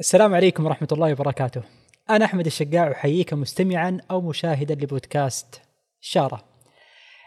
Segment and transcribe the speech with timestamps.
[0.00, 1.62] السلام عليكم ورحمة الله وبركاته.
[2.10, 5.60] أنا أحمد الشقاع أحييك مستمعا أو مشاهدا لبودكاست
[6.00, 6.44] شارة.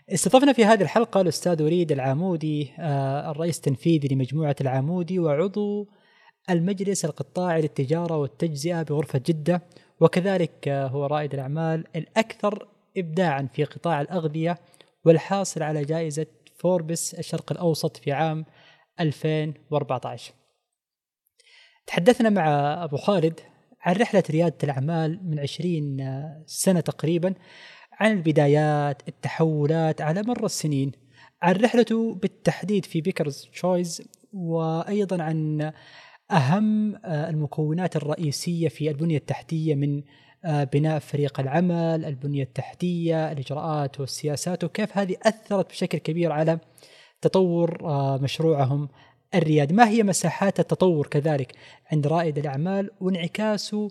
[0.09, 5.89] استضفنا في هذه الحلقة الأستاذ وليد العامودي آه، الرئيس التنفيذي لمجموعة العامودي وعضو
[6.49, 9.61] المجلس القطاعي للتجارة والتجزئة بغرفة جدة
[9.99, 12.67] وكذلك آه، هو رائد الأعمال الأكثر
[12.97, 14.57] إبداعا في قطاع الأغذية
[15.05, 18.45] والحاصل على جائزة فوربس الشرق الأوسط في عام
[18.99, 20.40] 2014
[21.87, 22.47] تحدثنا مع
[22.83, 23.39] أبو خالد
[23.81, 25.97] عن رحلة ريادة الأعمال من 20
[26.45, 27.33] سنة تقريبا
[27.93, 30.91] عن البدايات التحولات على مر السنين.
[31.41, 34.01] عن رحلته بالتحديد في بيكرز تشويز
[34.33, 35.71] وأيضا عن
[36.31, 40.03] أهم المكونات الرئيسية في البنية التحتية من
[40.45, 46.59] بناء فريق العمل البنية التحتية الإجراءات والسياسات وكيف هذه أثرت بشكل كبير على
[47.21, 47.77] تطور
[48.21, 48.89] مشروعهم
[49.35, 51.55] الريادي ما هي مساحات التطور كذلك
[51.91, 53.87] عند رائد الأعمال وانعكاسه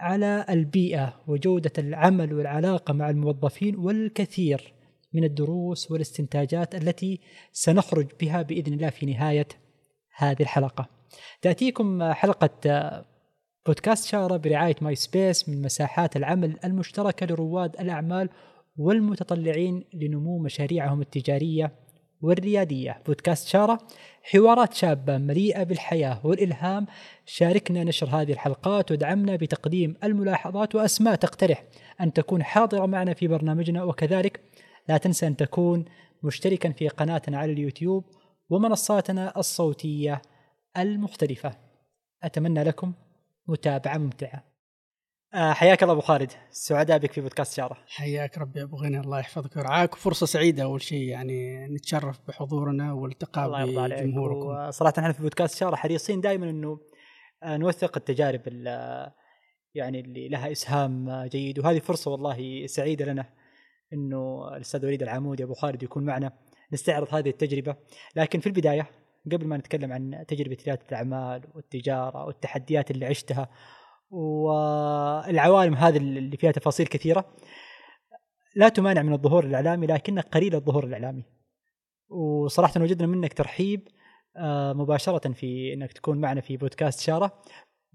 [0.00, 4.72] على البيئة وجودة العمل والعلاقة مع الموظفين والكثير
[5.12, 7.20] من الدروس والاستنتاجات التي
[7.52, 9.48] سنخرج بها بإذن الله في نهاية
[10.16, 10.88] هذه الحلقة.
[11.42, 12.50] تأتيكم حلقة
[13.66, 18.28] بودكاست شارة برعاية My Space من مساحات العمل المشتركة لرواد الأعمال
[18.76, 21.72] والمتطلعين لنمو مشاريعهم التجارية
[22.24, 23.02] والريادية.
[23.06, 23.78] بودكاست شارة
[24.22, 26.86] حوارات شابة مليئة بالحياة والإلهام.
[27.26, 31.64] شاركنا نشر هذه الحلقات ودعمنا بتقديم الملاحظات وأسماء تقترح
[32.00, 33.84] أن تكون حاضرة معنا في برنامجنا.
[33.84, 34.40] وكذلك
[34.88, 35.84] لا تنسى أن تكون
[36.22, 38.04] مشتركا في قناتنا على اليوتيوب
[38.50, 40.22] ومنصاتنا الصوتية
[40.76, 41.56] المختلفة.
[42.22, 42.92] أتمنى لكم
[43.48, 44.53] متابعة ممتعة.
[45.34, 46.32] حياك الله أبو خالد.
[46.50, 49.92] سعداء بك في بودكاست شاره حياك ربي أبو غني الله يحفظك ويرعاك.
[49.92, 54.70] وفرصه سعيدة أول شيء يعني نتشرف بحضورنا والالتقاء بجمهوركم.
[54.70, 56.80] صراحة إحنا في بودكاست شاره حريصين دائما إنه
[57.42, 58.40] آه، نوثق التجارب
[59.74, 61.58] يعني اللي لها إسهام جيد.
[61.58, 63.24] وهذه فرصة والله سعيدة لنا
[63.92, 66.32] إنه الأستاذ وليد العمودي أبو خالد يكون معنا.
[66.72, 67.76] نستعرض هذه التجربة.
[68.16, 68.90] لكن في البداية
[69.32, 73.48] قبل ما نتكلم عن تجربة ريادة الأعمال والتجارة والتحديات اللي عشتها
[74.14, 77.36] والعوالم هذه اللي فيها تفاصيل كثيرة.
[78.56, 81.24] لا تمانع من الظهور الإعلامي لكنك قليل الظهور الإعلامي.
[82.08, 83.88] وصراحة وجدنا منك ترحيب
[84.36, 87.42] آه، مباشرة في إنك تكون معنا في بودكاست شارة.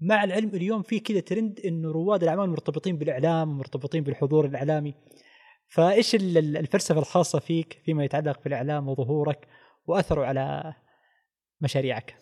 [0.00, 4.94] مع العلم اليوم في كذا ترند إنه رواد الأعمال مرتبطين بالإعلام ومرتبطين بالحضور الإعلامي.
[5.68, 9.48] فإيش الفلسفة الخاصة فيك فيما يتعلق بالإعلام وظهورك
[9.86, 10.74] وأثره على
[11.60, 12.16] مشاريعك؟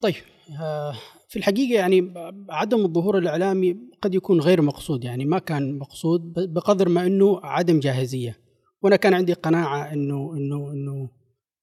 [0.00, 0.14] طيب
[0.60, 0.94] آه،
[1.28, 2.14] في الحقيقة يعني
[2.50, 7.80] عدم الظهور الإعلامي قد يكون غير مقصود يعني ما كان مقصود بقدر ما أنه عدم
[7.80, 8.36] جاهزية.
[8.82, 11.10] وأنا كان عندي قناعة أنه أنه أنه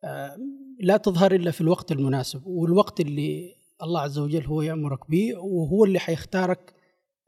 [0.04, 0.38] آه،
[0.80, 5.86] لا تظهر إلا في الوقت المناسب والوقت اللي الله عز وجل هو يأمرك به وهو
[5.86, 6.74] اللي حيختارك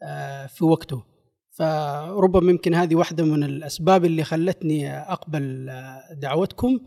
[0.04, 1.04] آه، في وقته.
[1.52, 5.70] فربما يمكن هذه واحدة من الأسباب اللي خلتني أقبل
[6.12, 6.80] دعوتكم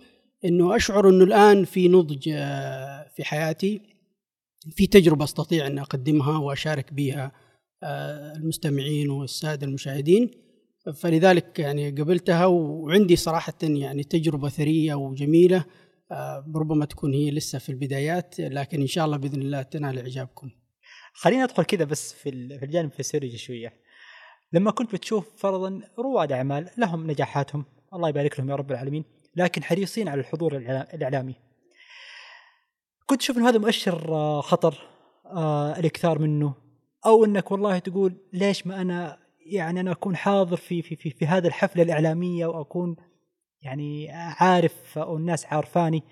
[0.44, 2.22] أنه أشعر أنه الآن في نضج
[3.16, 3.97] في حياتي.
[4.70, 7.32] في تجربة أستطيع أن أقدمها وأشارك بها
[7.82, 10.30] آه، المستمعين والسادة المشاهدين
[10.94, 15.64] فلذلك يعني قبلتها وعندي صراحة يعني تجربة ثرية وجميلة
[16.12, 20.50] آه، ربما تكون هي لسه في البدايات لكن إن شاء الله بإذن الله تنال إعجابكم.
[21.12, 23.72] خلينا ندخل كذا بس في الجانب الفسيولوجي شوية.
[24.52, 27.64] لما كنت بتشوف فرضا رواد أعمال لهم نجاحاتهم
[27.94, 29.04] الله يبارك لهم يا رب العالمين
[29.36, 30.56] لكن حريصين على الحضور
[30.94, 31.34] الإعلامي
[33.08, 34.74] كنت تشوف إنه هذا مؤشر آه، خطر
[35.26, 36.54] آه الإكثار منه؟
[37.06, 41.26] أو إنك والله تقول ليش ما أنا يعني أنا أكون حاضر في في في, في
[41.26, 42.96] هذا الحفلة الإعلامية وأكون
[43.62, 46.02] يعني عارف أو الناس عارفاني؟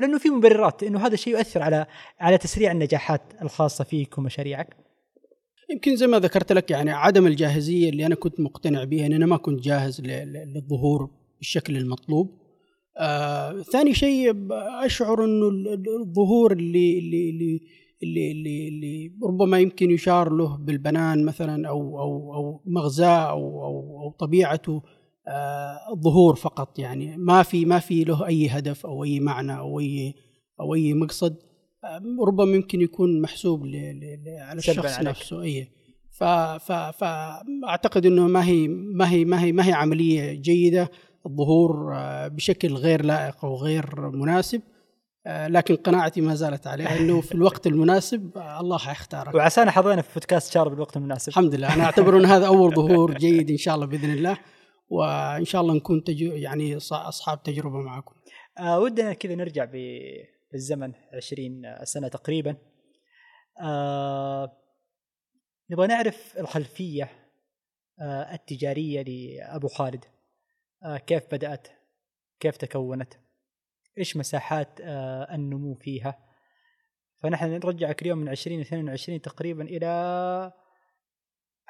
[0.00, 1.86] لأنه في مبررات إنه هذا الشيء يؤثر على
[2.20, 4.76] على تسريع النجاحات الخاصة فيك ومشاريعك.
[5.70, 9.26] يمكن زي ما ذكرت لك يعني عدم الجاهزية اللي أنا كنت مقتنع بها ان أنا
[9.26, 12.37] ما كنت جاهز للظهور بالشكل المطلوب.
[12.98, 14.34] آه ثاني شيء
[14.84, 15.48] أشعر إنه
[16.02, 17.60] الظهور اللي اللي اللي
[18.02, 24.00] اللي, اللي, اللي ربما يمكن يشار له بالبنان مثلا أو أو أو مغزاه أو أو,
[24.02, 24.82] أو طبيعته
[25.28, 27.16] آه الظهور فقط يعني.
[27.16, 30.14] ما في ما في له أي هدف أو أي معنى أو اي
[30.60, 31.36] أو أي مقصد
[31.84, 35.68] آه ربما يمكن يكون محسوب ل ل على الشخص نفسه أي.
[36.92, 40.90] فاعتقد إنه ما هي ما هي ما هي ما هي عملية جيدة.
[41.26, 44.62] الظهور آه، بشكل غير لائق أو غير مناسب
[45.26, 50.02] آه، لكن قناعتي ما زالت عليها إنه في الوقت المناسب آه، الله حيختارك وعسانا حظينا
[50.02, 51.28] في بودكاست شارب بالوقت المناسب.
[51.28, 51.74] الحمد لله.
[51.74, 54.38] أنا أعتبر إن هذا أول ظهور جيد إن شاء الله بإذن الله
[54.88, 58.14] وإن شاء الله نكون تجو يعني أصحاب تجربة معكم.
[58.58, 59.64] آه ودنا كذا نرجع
[60.52, 62.56] بالزمن 20 سنة تقريبا.
[63.62, 64.52] آه
[65.70, 67.10] نبغى نعرف الخلفية
[68.00, 70.04] آه التجارية لأبو خالد.
[71.06, 71.68] كيف بدأت؟
[72.40, 73.14] كيف تكونت؟
[73.98, 76.18] إيش مساحات آه النمو فيها؟
[77.22, 79.86] فنحن نرجعك اليوم من 2022 تقريبا إلى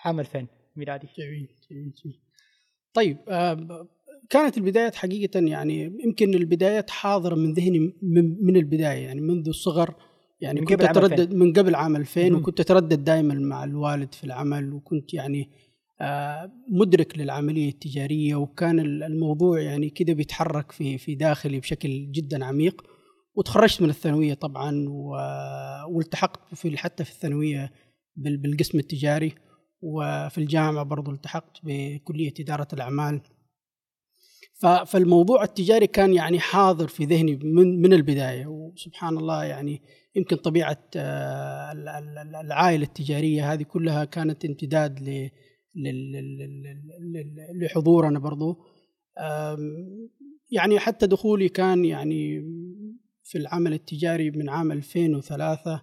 [0.04, 0.46] عام 2000
[0.76, 1.08] ميلادي.
[1.18, 2.20] جميل جميل, جميل.
[2.94, 3.88] طيب آه
[4.30, 9.94] كانت البدايات حقيقة يعني يمكن البدايات حاضرة من ذهني من, من البداية يعني منذ الصغر
[10.40, 14.72] يعني من كنت أتردد من قبل عام 2000 وكنت أتردد دائما مع الوالد في العمل
[14.72, 15.67] وكنت يعني آه
[16.68, 22.82] مدرك للعملية التجارية وكان الموضوع يعني كده بيتحرك في في داخلي بشكل جدا عميق.
[23.34, 24.86] وتخرجت من الثانوية طبعا
[25.88, 27.72] والتحقت في حتى في الثانوية
[28.16, 29.34] بالقسم التجاري.
[29.80, 33.20] وفي الجامعة برضو التحقت بكلية إدارة الأعمال.
[34.86, 38.46] فالموضوع التجاري كان يعني حاضر في ذهني من من البداية.
[38.46, 39.82] وسبحان الله يعني
[40.16, 41.72] يمكن طبيعة آه،
[42.40, 45.30] العائلة التجارية هذه كلها كانت امتداد
[47.54, 48.58] لحضورنا برضو.
[50.50, 52.40] يعني حتى دخولي كان يعني
[53.24, 55.82] في العمل التجاري من عام 2003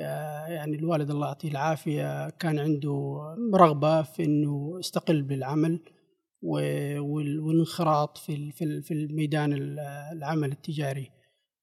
[0.00, 3.20] آه، يعني الوالد الله يعطيه العافية كان عنده
[3.54, 5.80] رغبة في إنه استقل بالعمل
[6.42, 8.52] والانخراط في
[8.82, 9.52] في الميدان
[10.12, 11.10] العمل التجاري.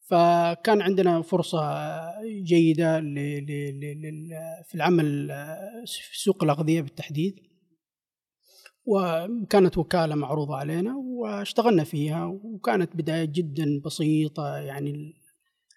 [0.10, 1.60] فكان عندنا فرصة
[2.44, 3.00] جيدة
[4.64, 5.28] في العمل
[5.86, 7.47] في سوق الأغذية بالتحديد.
[8.88, 15.14] وكانت وكالة معروضة علينا واشتغلنا فيها وكانت بداية جدا بسيطة يعني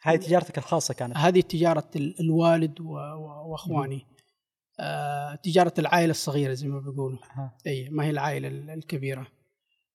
[0.03, 4.07] هذه تجارتك الخاصة كانت؟ هذه تجارة الوالد وأخواني.
[4.81, 7.19] آه، تجارة العائلة الصغيرة زي ما بيقولوا.
[7.67, 9.27] أي ما هي العائلة الكبيرة.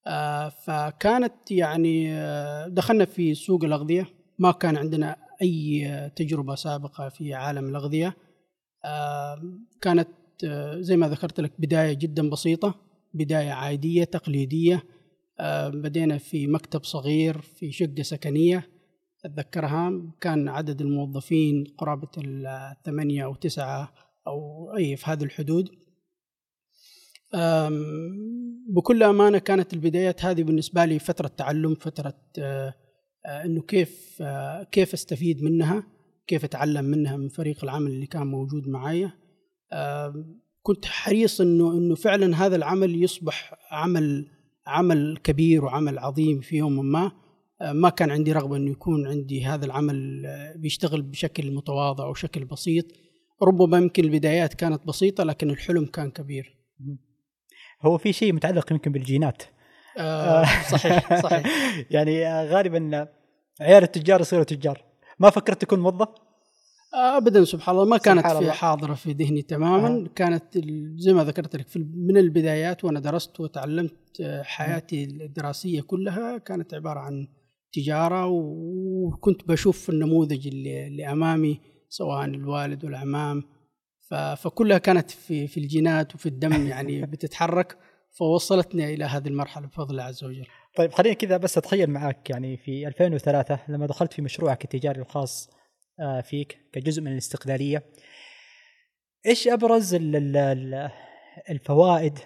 [0.07, 4.07] آه، فكانت يعني آه، دخلنا في سوق الأغذية.
[4.39, 8.15] ما كان عندنا أي تجربة سابقة في عالم الأغذية.
[9.81, 10.09] كانت
[10.79, 12.84] زي ما ذكرت لك بداية جدا بسيطة.
[13.15, 14.83] بداية عادية تقليدية.
[15.67, 18.69] بدينا في مكتب صغير في شقة سكنية
[19.25, 19.91] أتذكرها.
[20.21, 23.93] كان عدد الموظفين قرابة الثمانية أو تسعة
[24.27, 25.69] أو أي في هذه الحدود.
[28.67, 32.73] بكل أمانة كانت البدايات هذه بالنسبة لي فترة تعلم فترة آه،
[33.25, 35.83] آه، إنه كيف آه، كيف أستفيد منها
[36.27, 39.11] كيف أتعلم منها من فريق العمل اللي كان موجود معايا.
[40.65, 44.27] كنت حريص إنه إنه فعلا هذا العمل يصبح عمل
[44.67, 47.11] عمل كبير وعمل عظيم في يوم ما.
[47.61, 50.23] ما كان عندي رغبة إنه يكون عندي هذا العمل
[50.55, 52.85] بيشتغل بشكل متواضع وشكل بسيط.
[53.43, 56.57] ربما يمكن البدايات كانت بسيطة لكن الحلم كان كبير.
[57.81, 59.43] هو في شيء متعلق يمكن بالجينات.
[59.97, 60.43] آه.
[60.71, 61.47] صحيح صحيح.
[61.95, 63.07] يعني آه، غالبا
[63.61, 64.83] عيال التجار يصيروا تجار.
[65.19, 66.24] ما فكرت تكون موظف؟
[66.95, 67.85] ابدا سبحان الله.
[67.85, 69.87] ما كانت في حاضرة في ذهني تماما.
[69.87, 70.07] آه.
[70.15, 70.57] كانت
[70.95, 76.99] زي ما ذكرت لك من البدايات وأنا درست وتعلمت آه، حياتي الدراسية كلها كانت عبارة
[76.99, 77.27] عن
[77.73, 81.59] تجارة وكنت بشوف النموذج اللي, اللي أمامي
[81.89, 83.43] سواء الوالد والأعمام
[84.37, 87.77] فكلها كانت في في الجينات وفي الدم يعني بتتحرك.
[88.17, 90.45] فوصلتني إلى هذه المرحلة بفضل الله عز وجل.
[90.75, 95.49] طيب خليني كذا بس أتخيل معك يعني في 2003 لما دخلت في مشروعك التجاري الخاص
[96.23, 97.83] فيك كجزء من الاستقلالية.
[99.25, 99.97] إيش أبرز
[101.49, 102.19] الفوائد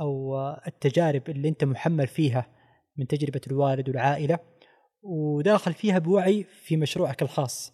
[0.00, 2.46] أو التجارب اللي أنت محمل فيها
[2.96, 4.38] من تجربة الوالد والعائلة
[5.02, 7.72] وداخل فيها بوعي في مشروعك الخاص؟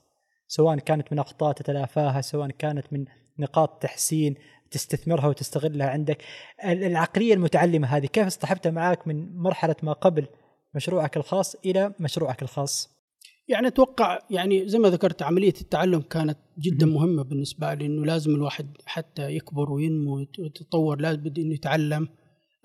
[0.48, 3.04] سواء كانت من أخطاء تتلافاها سواء كانت من
[3.38, 4.34] نقاط تحسين
[4.70, 6.22] تستثمرها وتستغلها عندك.
[6.64, 10.26] العقلية المتعلمة هذه كيف اصطحبتها معك من مرحلة ما قبل
[10.74, 13.01] مشروعك الخاص إلى مشروعك الخاص؟
[13.52, 18.34] يعني أتوقع يعني زي ما ذكرت عملية التعلم كانت جدا مهمة بالنسبة لي إنه لازم
[18.34, 22.08] الواحد حتى يكبر وينمو ويتطور لابد إنه يتعلم.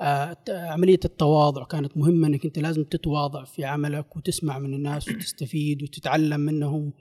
[0.01, 5.83] آه عملية التواضع كانت مهمة إنك أنت لازم تتواضع في عملك وتسمع من الناس وتستفيد
[5.83, 6.93] وتتعلم منهم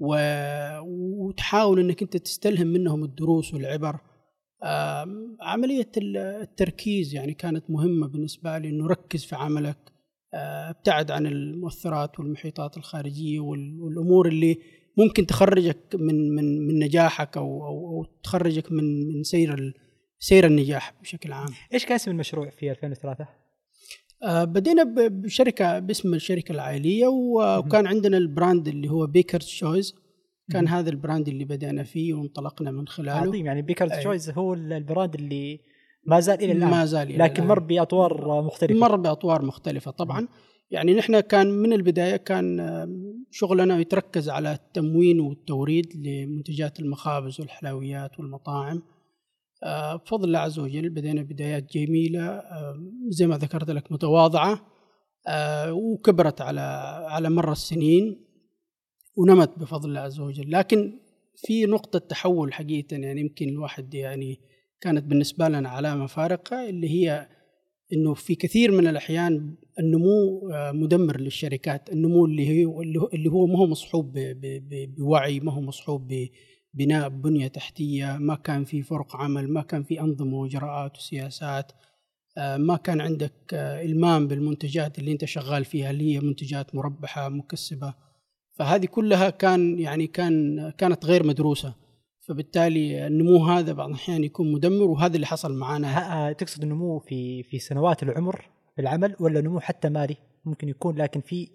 [0.00, 0.16] و...
[1.26, 4.00] وتحاول إنك أنت تستلهم منهم الدروس والعبر.
[5.40, 9.97] عملية التركيز يعني كانت مهمة بالنسبة لي إنه ركز في عملك.
[10.34, 14.58] ابتعد عن المؤثرات والمحيطات الخارجية والأمور اللي
[14.96, 19.74] ممكن تخرجك من من من نجاحك أو أو, أو تخرجك من من سير
[20.18, 21.48] سير النجاح بشكل عام.
[21.74, 23.24] إيش كان اسم المشروع في 2003؟
[24.22, 29.94] آه بدينا بشركة باسم الشركة العائلية وكان عندنا ال brand اللي هو Baker's Choice
[30.52, 33.12] كان هذا ال brand اللي بدأنا فيه وانطلقنا من خلاله.
[33.12, 35.60] عظيم يعني Baker's Choice هو ال brand اللي
[36.08, 36.70] ما زال إلى الآن.
[36.70, 38.80] ما زال إلى لكن مر بأطوار مختلفة.
[38.80, 40.28] مر بأطوار مختلفة طبعا.
[40.70, 42.60] يعني نحن كان من البداية كان
[43.30, 48.82] شغلنا يتركز على التموين والتوريد لمنتجات المخابز والحلويات والمطاعم.
[49.64, 52.42] آه، بفضل الله عز وجل بدينا بدايات جميلة
[53.08, 54.60] زي ما ذكرت لك متواضعة
[55.28, 56.60] آه، وكبرت على
[57.08, 58.24] على مر السنين
[59.16, 60.50] ونمت بفضل الله عز وجل.
[60.50, 60.98] لكن
[61.36, 64.40] في نقطة تحول حقيقة يعني يمكن الواحد يعني
[64.80, 67.28] كانت بالنسبة لنا علامة فارقة اللي هي
[67.92, 70.40] إنه في كثير من الأحيان النمو
[70.72, 74.18] مدمر للشركات، النمو اللي هو اللي هو ما هو مصحوب
[74.98, 76.12] بوعي، ما هو مصحوب
[76.74, 81.72] بناء بنية تحتية، ما كان في فرق عمل، ما كان في أنظمة وإجراءات وسياسات،
[82.38, 87.28] آه، ما كان عندك آه، إلمام بالمنتجات اللي أنت شغال فيها اللي هي منتجات مربحة
[87.28, 87.94] مكسبة.
[88.52, 91.74] فهذه كلها كان يعني كان كانت غير مدروسة.
[92.28, 97.42] فبالتالي النمو هذا بعض الأحيان يكون مدمر وهذا اللي حصل معنا آه، تقصد النمو في
[97.42, 98.44] في سنوات العمر
[98.74, 101.48] في العمل ولا نمو حتى مالي؟ ممكن يكون لكن في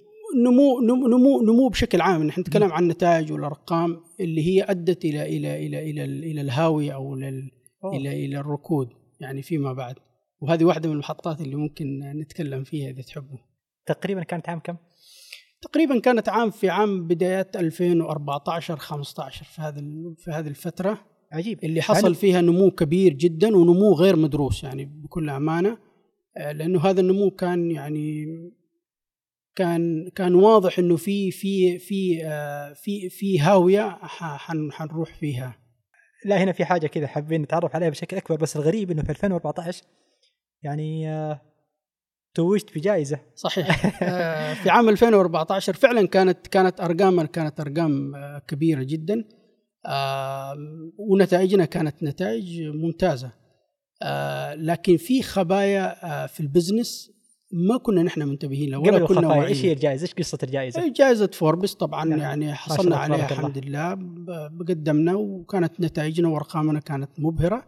[0.45, 2.23] نمو نمو نمو بشكل عام.
[2.23, 7.13] نحن نتكلم عن النتائج والأرقام اللي هي أدت إلى إلى إلى إلى, إلى الهاوية أو
[7.13, 8.89] إلى إلى الركود
[9.19, 9.95] يعني فيما بعد.
[10.41, 13.37] وهذه واحدة من المحطات اللي ممكن نتكلم فيها إذا تحبوا.
[13.85, 14.75] تقريبا كانت عام كم؟
[15.63, 20.97] تقريبا كانت عام في عام بدايات 2014 15 في هذه في هذه الفترة.
[21.31, 21.63] عجيب.
[21.63, 25.77] اللي حصل يعني فيها نمو كبير جدا ونمو غير مدروس يعني بكل أمانة.
[26.37, 28.25] آه، لأنه هذا النمو كان يعني
[29.55, 33.99] كان كان واضح إنه في في في آه، في في هاوية
[34.71, 35.57] حنروح فيها.
[36.25, 39.83] لا هنا في حاجة كذا حابين نتعرف عليها بشكل أكبر بس الغريب إنه في 2014
[40.63, 41.41] يعني آه،
[42.33, 43.19] توجت بجائزة.
[43.35, 43.85] صحيح.
[44.03, 48.13] آه، في عام 2014 فعلا كانت كانت ارقامنا كانت أرقام
[48.47, 49.25] كبيرة جدا.
[50.97, 53.31] ونتائجنا كانت نتائج ممتازة.
[54.55, 57.11] لكن في خبايا في البزنس
[57.51, 59.45] ما كنا نحن منتبهين له ولا كنا واعيين.
[59.45, 63.91] إيش هي الجائزة؟ إيش قصة الجائزة؟ جائزة فوربس طبعا يعني, يعني حصلنا عليها الحمد لله.
[64.69, 67.65] قدمنا وكانت نتائجنا وارقامنا كانت مبهرة.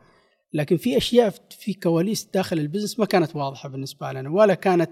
[0.54, 4.90] لكن في أشياء في كواليس داخل ال business ما كانت واضحة بالنسبة لنا ولا كانت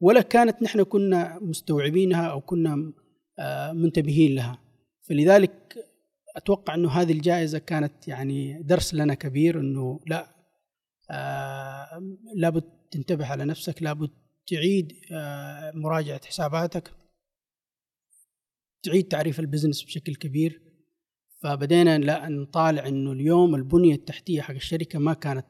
[0.00, 2.92] ولا كانت نحن كنا مستوعبينها أو كنا
[3.38, 4.58] آه، منتبهين لها.
[5.02, 5.86] فلذلك
[6.36, 10.34] أتوقع إنه هذه الجائزة كانت يعني درس لنا كبير إنه لا
[11.10, 12.02] آه
[12.34, 14.10] لابد تنتبه على نفسك لابد
[14.46, 16.90] تعيد آه، مراجعة حساباتك
[18.82, 20.69] تعيد تعريف ال business بشكل كبير.
[21.40, 25.46] فبدينا لا نطالع إنه اليوم البنية التحتية حق الشركة ما كانت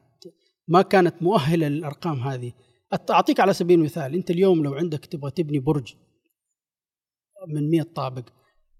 [0.67, 2.51] ما كانت مؤهلة للأرقام هذه.
[3.09, 5.93] أعطيك على سبيل المثال أنت اليوم لو عندك تبغى تبني برج
[7.47, 8.29] من 100 طابق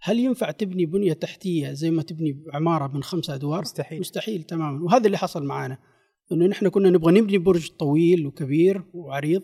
[0.01, 3.99] هل ينفع تبني بنية تحتية زي ما تبني عمارة من خمسة أدوار؟ مستحيل.
[3.99, 4.83] مستحيل تماما.
[4.83, 5.77] وهذا اللي حصل معنا
[6.31, 9.43] إنه نحن كنا نبغى نبني برج طويل وكبير وعريض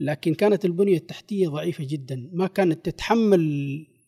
[0.00, 2.30] لكن كانت البنية التحتية ضعيفة جدا.
[2.32, 3.42] ما كانت تتحمل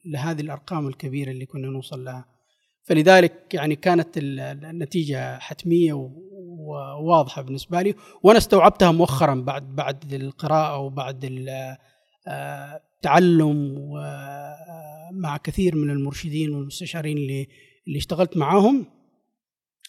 [0.04, 2.34] لهذه الأرقام الكبيرة اللي كنا نوصل لها.
[2.85, 5.93] فلذلك يعني كانت النتيجة حتمية
[6.59, 11.25] وواضحه بالنسبة لي وأنا استوعبتها مؤخرا بعد بعد القراءة وبعد
[12.29, 13.91] التعلم
[15.12, 17.49] مع كثير من المرشدين والمستشارين اللي
[17.87, 18.87] اللي اشتغلت معاهم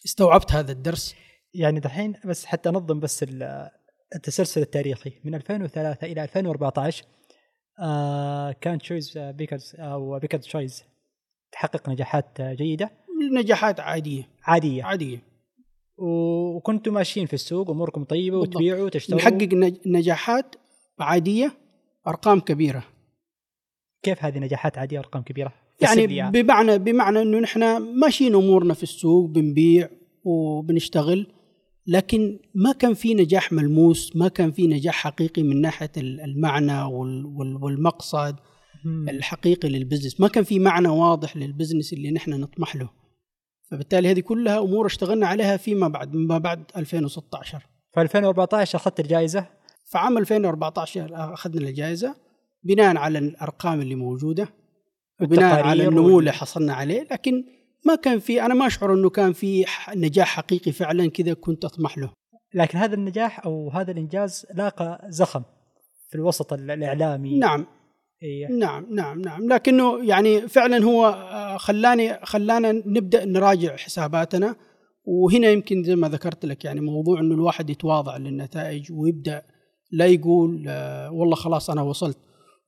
[0.06, 1.16] استوعبت هذا الدرس.
[1.54, 3.26] يعني دحين بس حتى أنظم بس
[4.16, 5.12] التسلسل التاريخي.
[5.24, 7.06] من 2003 إلى 2014
[7.80, 10.84] آه كان Choice Baker's أو Baker's Choice
[11.56, 12.92] تحقق نجاحات جيدة؟
[13.32, 14.30] نجاحات عادية.
[14.44, 14.84] عادية.
[14.84, 15.24] عادية.
[15.98, 19.50] وكنتم ماشيين في السوق أموركم طيبة وتبيعوا وتشتروا؟ نحقق
[19.86, 20.56] نجاحات
[21.00, 21.52] عادية
[22.08, 22.84] أرقام كبيرة.
[24.04, 29.30] كيف هذه نجاحات عادية أرقام كبيرة؟ يعني بمعنى بمعنى إنه نحن ماشيين أمورنا في السوق
[29.30, 29.90] بنبيع
[30.24, 31.28] وبنشتغل
[31.88, 36.84] لكن ما كان في نجاح ملموس ما كان في نجاح حقيقي من ناحية المعنى
[37.62, 38.36] والمقصد.
[38.86, 40.20] الحقيقي لل business.
[40.22, 42.90] ما كان في معنى واضح لل business اللي نحن نطمح له.
[43.72, 49.48] فبالتالي هذه كلها أمور اشتغلنا عليها فيما بعد ما بعد 2016 في 2014 أخذت الجائزة؟
[49.86, 52.16] في عام 2014 أخذنا الجائزة
[52.64, 54.50] بناء على الأرقام اللي موجودة
[55.22, 57.08] وبناء على النمو اللي حصلنا عليه.
[57.12, 57.44] لكن
[57.86, 59.66] ما كان في أنا ما أشعر إنه كان في
[59.96, 62.10] نجاح حقيقي فعلا كذا كنت أطمح له.
[62.54, 65.44] لكن هذا النجاح أو هذا الإنجاز لاقى زخم
[66.10, 67.40] في الوسط الإعلامي.
[67.40, 67.66] نعم.
[68.26, 68.48] إيه.
[68.48, 69.48] نعم نعم نعم.
[69.48, 74.56] لكنه يعني فعلا هو آه، خلاني خلانا نبدأ نراجع حساباتنا.
[75.06, 79.42] وهنا يمكن زي ما ذكرت لك يعني موضوع إنه الواحد يتواضع للنتائج ويبدأ
[79.92, 82.18] لا يقول آه، والله خلاص أنا وصلت.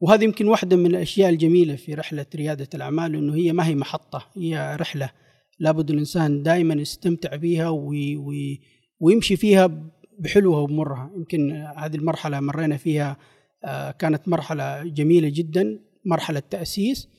[0.01, 4.25] وهذه يمكن واحدة من الأشياء الجميلة في رحلة ريادة الأعمال أنه هي ما هي محطة
[4.35, 5.09] هي رحلة
[5.59, 8.61] لابد الإنسان دائما يستمتع بها وي وي
[8.99, 11.11] ويمشي فيها بحلوها وبمرها.
[11.15, 13.17] يمكن هذه المرحلة مرينا فيها
[13.99, 17.09] كانت مرحلة جميلة جدا مرحلة تأسيس.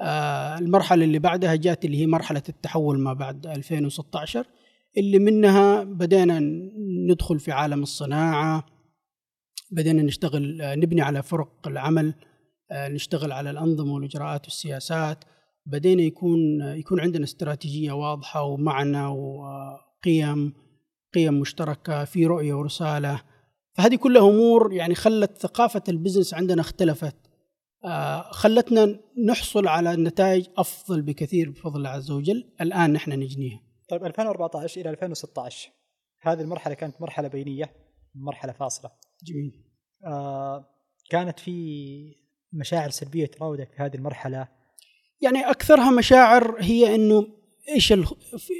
[0.00, 4.46] آه، المرحلة اللي بعدها جات اللي هي مرحلة التحول ما بعد 2016
[4.98, 6.40] اللي منها بدينا
[7.10, 8.66] ندخل في عالم الصناعة
[9.70, 12.14] بدينا نشتغل آه، نبني على فرق العمل
[12.72, 15.24] نشتغل على الأنظمة والإجراءات والسياسات.
[15.66, 20.52] بدينا يكون يكون عندنا استراتيجية واضحة ومعنى وقيم
[21.14, 23.20] قيم مشتركة في رؤية ورسالة.
[23.78, 27.16] فهذه كلها أمور يعني خلت ثقافة البزنس عندنا اختلفت.
[27.84, 32.52] آه، خلتنا نحصل على نتائج أفضل بكثير بفضل الله عز وجل.
[32.60, 33.60] الآن نحن نجنيها.
[33.88, 35.70] طيب 2014 إلى 2016
[36.20, 37.72] هذه المرحلة كانت مرحلة بينية
[38.14, 38.90] مرحلة فاصلة.
[39.22, 39.64] جميل.
[40.04, 40.66] آه
[41.10, 42.16] كانت في
[42.52, 44.48] مشاعر سلبية تراودك في هذه المرحلة؟
[45.20, 47.37] يعني أكثرها مشاعر هي إنه
[47.74, 48.04] إيش ال...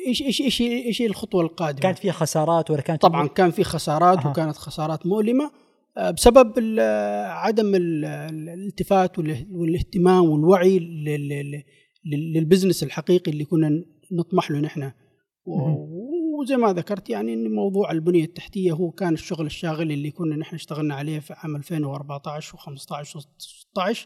[0.07, 4.19] إيش إيش إيش إيش الخطوة القادمة؟ كانت في خسارات ولا كانت طبعا كان في خسارات
[4.19, 4.31] أه.
[4.31, 5.51] وكانت خسارات مؤلمة
[5.97, 6.53] آه، بسبب
[7.27, 10.79] عدم الالتفات والاهتمام والوعي
[12.05, 14.93] للبزنس الحقيقي اللي كنا نطمح له نحن
[15.47, 20.55] وزي ما ذكرت يعني إن موضوع البنية التحتية هو كان الشغل الشاغل اللي كنا نحن
[20.55, 23.99] اشتغلنا عليه في عام 2014 و15 و16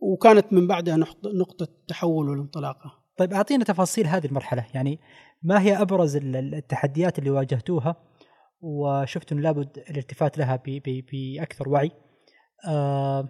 [0.00, 4.66] وكانت من بعدها نقطة التحول والانطلاقة طيب أعطينا تفاصيل هذه المرحلة.
[4.74, 5.00] يعني
[5.42, 7.96] ما هي أبرز التحديات اللي واجهتوها؟
[8.60, 10.62] وشفتوا لابد الالتفات لها
[11.12, 11.90] بأكثر وعي.
[12.68, 13.28] آه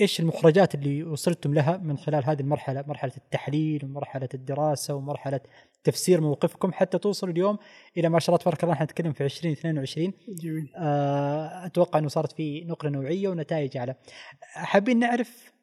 [0.00, 5.40] إيش المخرجات اللي وصلتم لها من خلال هذه المرحلة؟ مرحلة التحليل ومرحلة الدراسة ومرحلة
[5.84, 7.58] تفسير موقفكم حتى توصلوا اليوم
[7.96, 10.72] إلى ما شاء الله تبارك الله إحنا نتكلم في 2022 جميل.
[10.76, 13.94] آه أتوقع إنه صارت في نقلة نوعية ونتائج أعلى.
[14.40, 15.53] حابين نعرف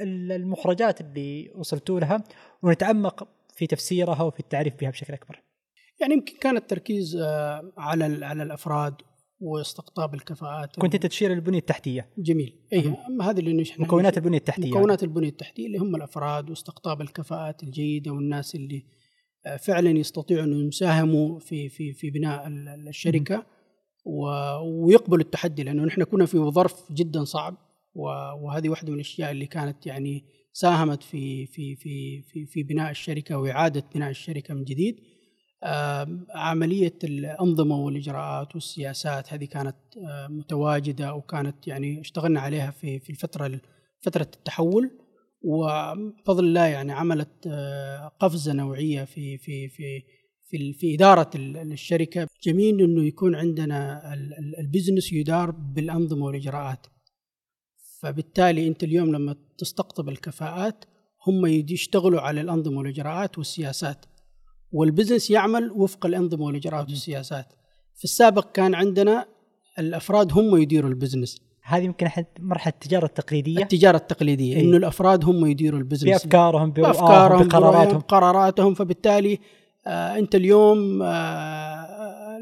[0.00, 2.24] المخرجات اللي وصلتوا لها
[2.62, 5.42] ونتعمق في تفسيرها وفي التعريف بها بشكل أكبر.
[6.00, 8.94] يعني يمكن كان التركيز آه، على على الأفراد
[9.40, 10.76] واستقطاب الكفاءات.
[10.76, 12.08] كنت تشير للبنيه التحتية.
[12.18, 12.66] جميل.
[12.72, 14.70] اي هذه اللي نحن مكونات البنية التحتية.
[14.70, 18.86] مكونات البنية التحتية اللي هم الأفراد واستقطاب الكفاءات الجيدة والناس اللي
[19.46, 22.48] آه، فعلا يستطيعوا أنهم يساهموا في في في بناء
[22.88, 23.46] الشركة
[24.04, 27.56] ويقبلوا التحدي لأنه نحن كنا في ظرف جدا صعب.
[27.94, 33.38] وهذه واحدة من الأشياء اللي كانت يعني ساهمت في في في في في بناء الشركة
[33.38, 35.00] وإعادة بناء الشركة من جديد.
[36.34, 39.76] عملية الأنظمة والإجراءات والسياسات هذه كانت
[40.28, 43.60] متواجدة وكانت يعني اشتغلنا عليها في في الفترة
[44.00, 44.90] فترة التحول.
[45.44, 47.48] وبفضل الله يعني عملت
[48.20, 50.02] قفزة نوعية في في في
[50.50, 52.28] في في إدارة الشركة.
[52.42, 54.00] جميل إنه يكون عندنا
[54.58, 56.86] ال business يدار بالأنظمة والإجراءات.
[58.02, 60.84] فبالتالي انت اليوم لما تستقطب الكفاءات
[61.26, 64.06] هم يشتغلوا على الأنظمة والإجراءات والسياسات.
[64.72, 67.46] وال business يعمل وفق الأنظمة والإجراءات والسياسات.
[67.96, 69.26] في السابق كان عندنا
[69.78, 73.62] الأفراد هم يديروا ال business هذه يمكن مرحلة التجارة التقليدية.
[73.62, 77.98] التجارة التقليدية إيه؟ إنه الأفراد هم يديروا ال business بأفكارهم بأفكارهم بقراراتهم.
[77.98, 79.38] بقراراتهم فبالتالي
[79.86, 82.38] آه أنت اليوم آه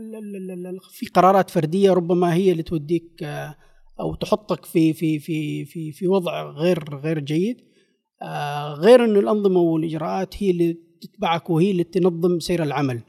[0.90, 3.56] في قرارات فردية ربما هي اللي توديك آه
[4.00, 7.56] أو تحطك في في في في في وضع غير غير جيد.
[8.22, 13.02] آه غير إنه الأنظمة والإجراءات هي اللي تتبعك وهي اللي تنظم سير العمل.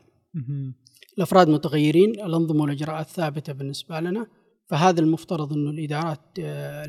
[1.17, 4.27] الأفراد متغيرين الأنظمة والإجراءات ثابتة بالنسبة لنا.
[4.69, 6.85] فهذا المفترض إنه الإدارات آه،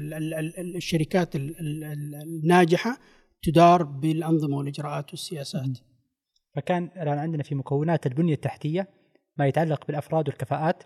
[0.76, 2.98] الشركات الناجحة
[3.42, 5.78] تدار بالأنظمة والإجراءات والسياسات.
[6.56, 8.88] فكان الآن عندنا في مكونات البنية التحتية
[9.36, 10.82] ما يتعلق بالأفراد والكفاءات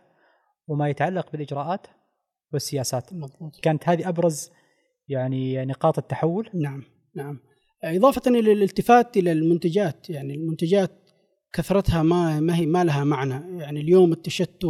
[0.68, 1.86] وما يتعلق بالإجراءات.
[2.56, 3.12] والسياسات.
[3.12, 3.60] مضبوط.
[3.62, 4.50] كانت هذه أبرز
[5.08, 6.50] يعني نقاط التحول.
[6.54, 6.82] نعم
[7.14, 7.38] نعم.
[7.84, 10.90] إضافة إلى الالتفات إلى المنتجات يعني المنتجات
[11.52, 13.60] كثرتها ما ما هي ما لها معنى.
[13.62, 14.64] يعني اليوم التشتت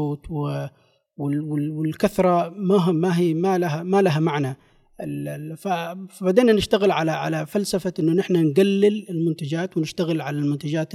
[1.19, 4.57] والكثرة ما ما هي ما لها ما لها معنى.
[6.09, 10.93] فبدأنا نشتغل على على فلسفة إنه نحن نقلل المنتجات ونشتغل على المنتجات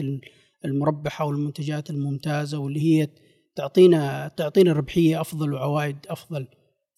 [0.65, 3.07] المربحة والمنتجات الممتازة واللي هي
[3.55, 6.47] تعطينا تعطينا ربحية أفضل وعوائد أفضل.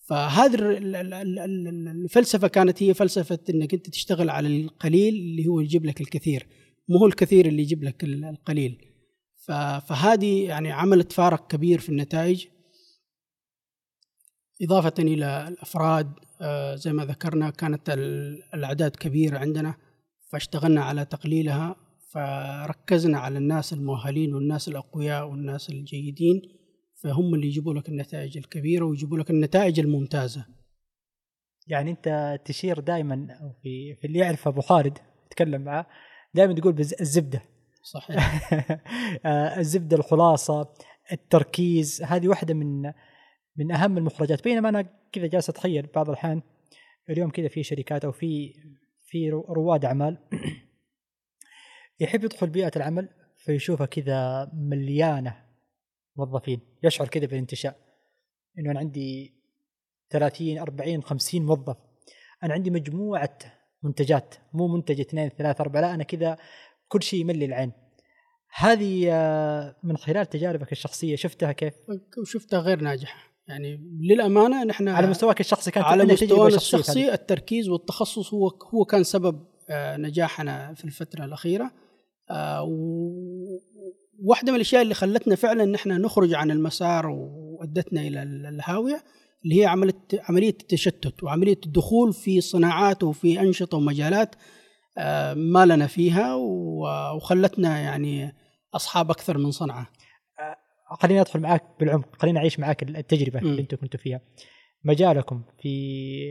[0.04, 0.56] فهذه
[2.06, 6.48] الفلسفة كانت هي فلسفة إنك أنت تشتغل على القليل اللي هو يجيب لك الكثير.
[6.89, 8.86] مو هو الكثير اللي يجيب لك القليل.
[9.88, 12.46] فهذه يعني عملت فارق كبير في النتائج.
[14.62, 16.12] إضافة إلى الأفراد
[16.42, 17.89] آه، زي ما ذكرنا كانت
[18.54, 19.76] الأعداد كبيرة عندنا
[20.32, 21.76] فاشتغلنا على تقليلها
[22.12, 26.42] فركزنا على الناس المؤهلين والناس الأقوياء والناس الجيدين
[27.04, 30.46] فهم اللي يجيبوا لك النتائج الكبيرة ويجيبوا لك النتائج الممتازة.
[31.68, 33.28] يعني انت تشير دائما
[33.62, 35.88] في في اللي يعرف أبو خالد يتكلم معه
[36.34, 37.42] دائما تقول الزبدة.
[37.84, 38.54] صحيح.
[39.26, 40.74] آه، الزبدة الخلاصة
[41.12, 42.92] التركيز هذه واحدة من
[43.58, 44.44] من أهم المخرجات.
[44.44, 46.42] بينما أنا كذا جالس أتخيل بعض الأحيان
[47.10, 48.54] اليوم كذا في شركات أو في
[49.06, 50.18] في رو- رواد أعمال
[52.00, 55.42] يحب يدخل بيئة العمل فيشوفها كذا مليانة.
[56.17, 56.60] موظفين.
[56.84, 57.76] يشعر كذا بالانتشاء
[58.60, 59.34] إنه أنا عندي
[60.10, 61.78] 30 40 50 موظف.
[62.43, 63.38] أنا عندي مجموعة
[63.84, 66.38] منتجات مو منتج اثنين ثلاثة أربعة لا أنا كذا
[66.88, 67.71] كل شيء يملي العين.
[68.56, 71.73] هذه آه، من خلال تجاربك الشخصية شفتها كيف؟
[72.21, 73.34] وشفتها غير ناجحة.
[73.47, 77.13] يعني للأمانة نحن على مستواك الشخصي كانت على مستوانا الشخصي هذه.
[77.13, 81.71] التركيز والتخصص هو هو كان سبب آه، نجاحنا في الفترة الأخيرة.
[82.30, 83.33] آه، و-
[84.25, 89.03] واحدة من الأشياء اللي خلتنا فعلا إن إحنا نخرج عن المسار وأدتنا إلى ال- الهاوية
[89.45, 89.93] اللي هي عملية
[90.29, 94.36] عملية التشتت وعملية الدخول في صناعات وفي أنشطة ومجالات
[94.97, 96.36] آه، ما لنا فيها
[97.15, 98.33] وخلتنا يعني
[98.75, 99.88] أصحاب أكثر من صنعة.
[101.01, 103.47] خليني أدخل معاك بالعمق خليني أعيش معاك التجربة مم.
[103.47, 104.21] اللي أنتم كنتوا فيها.
[104.83, 105.69] مجالكم في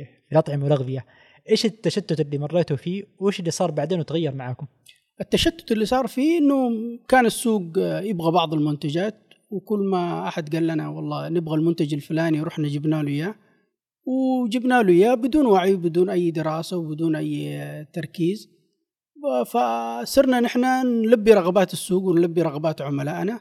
[0.04, 1.06] في الاطعمه والاغذيه
[1.50, 4.66] إيش التشتت اللي مريتوا فيه؟ وإيش اللي صار بعدين وتغير معاكم؟
[5.22, 6.70] التشتت اللي صار فيه إنه
[7.08, 9.14] كان السوق يبغى بعض المنتجات
[9.50, 13.34] وكل ما أحد قال لنا والله نبغى المنتج الفلاني رحنا جبنا له إياه
[14.06, 18.50] وجبنا له إياه بدون وعي وبدون أي دراسة وبدون أي تركيز.
[19.46, 23.40] فصرنا نحن نلبي رغبات السوق ونلبي رغبات عملائنا.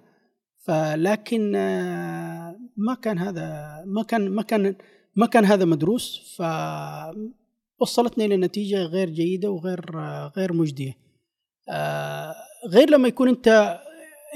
[0.66, 4.76] فلكن آه، ما كان هذا ما كان ما كان
[5.16, 6.38] ما كان هذا مدروس.
[7.80, 11.11] فوصلتنا إلى نتيجه غير جيدة وغير آه، غير مجدية.
[12.68, 13.80] غير لما يكون انت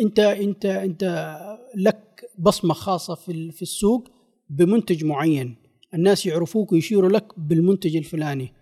[0.01, 1.35] انت انت انت
[1.75, 4.09] لك بصمة خاصة في في السوق
[4.49, 5.55] بمنتج معين.
[5.93, 8.53] الناس يعرفوك ويشيروا لك بالمنتج الفلاني.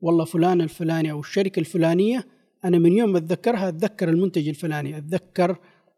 [0.00, 2.26] والله فلان الفلاني أو الشركة الفلانية
[2.64, 5.56] أنا من يوم ما أتذكرها أتذكر المنتج الفلاني أتذكر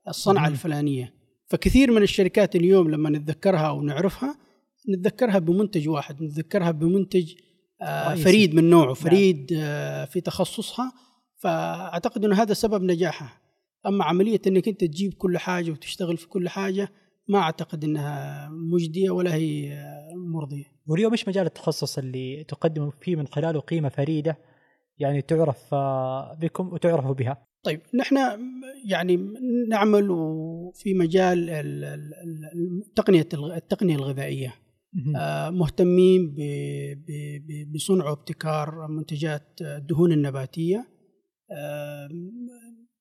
[0.08, 0.48] الصنعة.
[0.48, 1.14] الفلانية.
[1.46, 4.36] فكثير من الشركات اليوم لما نتذكرها أو نعرفها
[4.88, 7.32] نتذكرها بمنتج واحد نتذكرها بمنتج
[7.82, 8.14] آه،.
[8.14, 10.92] فريد من نوعه فريد آه، في تخصصها.
[11.44, 13.40] فأعتقد إنه هذا سبب نجاحها
[13.86, 16.88] أما عملية إنك أنت تجيب كل حاجة وتشتغل في كل حاجة
[17.28, 19.78] ما أعتقد إنها مجدية ولا هي
[20.32, 20.64] مرضية.
[20.86, 24.38] واليوم إيش مجال التخصص اللي تقدموا فيه من خلاله قيمة فريدة؟
[24.98, 28.16] يعني تعرف آه، بكم وتعرفوا بها؟ طيب نحن
[28.84, 29.16] يعني
[29.68, 30.08] نعمل
[30.74, 34.54] في مجال ال- ال- ال- التقنيه التقنية الغذائية.
[35.16, 36.36] آه، مهتمين
[37.74, 40.93] بصنع وابتكار منتجات الدهون النباتية.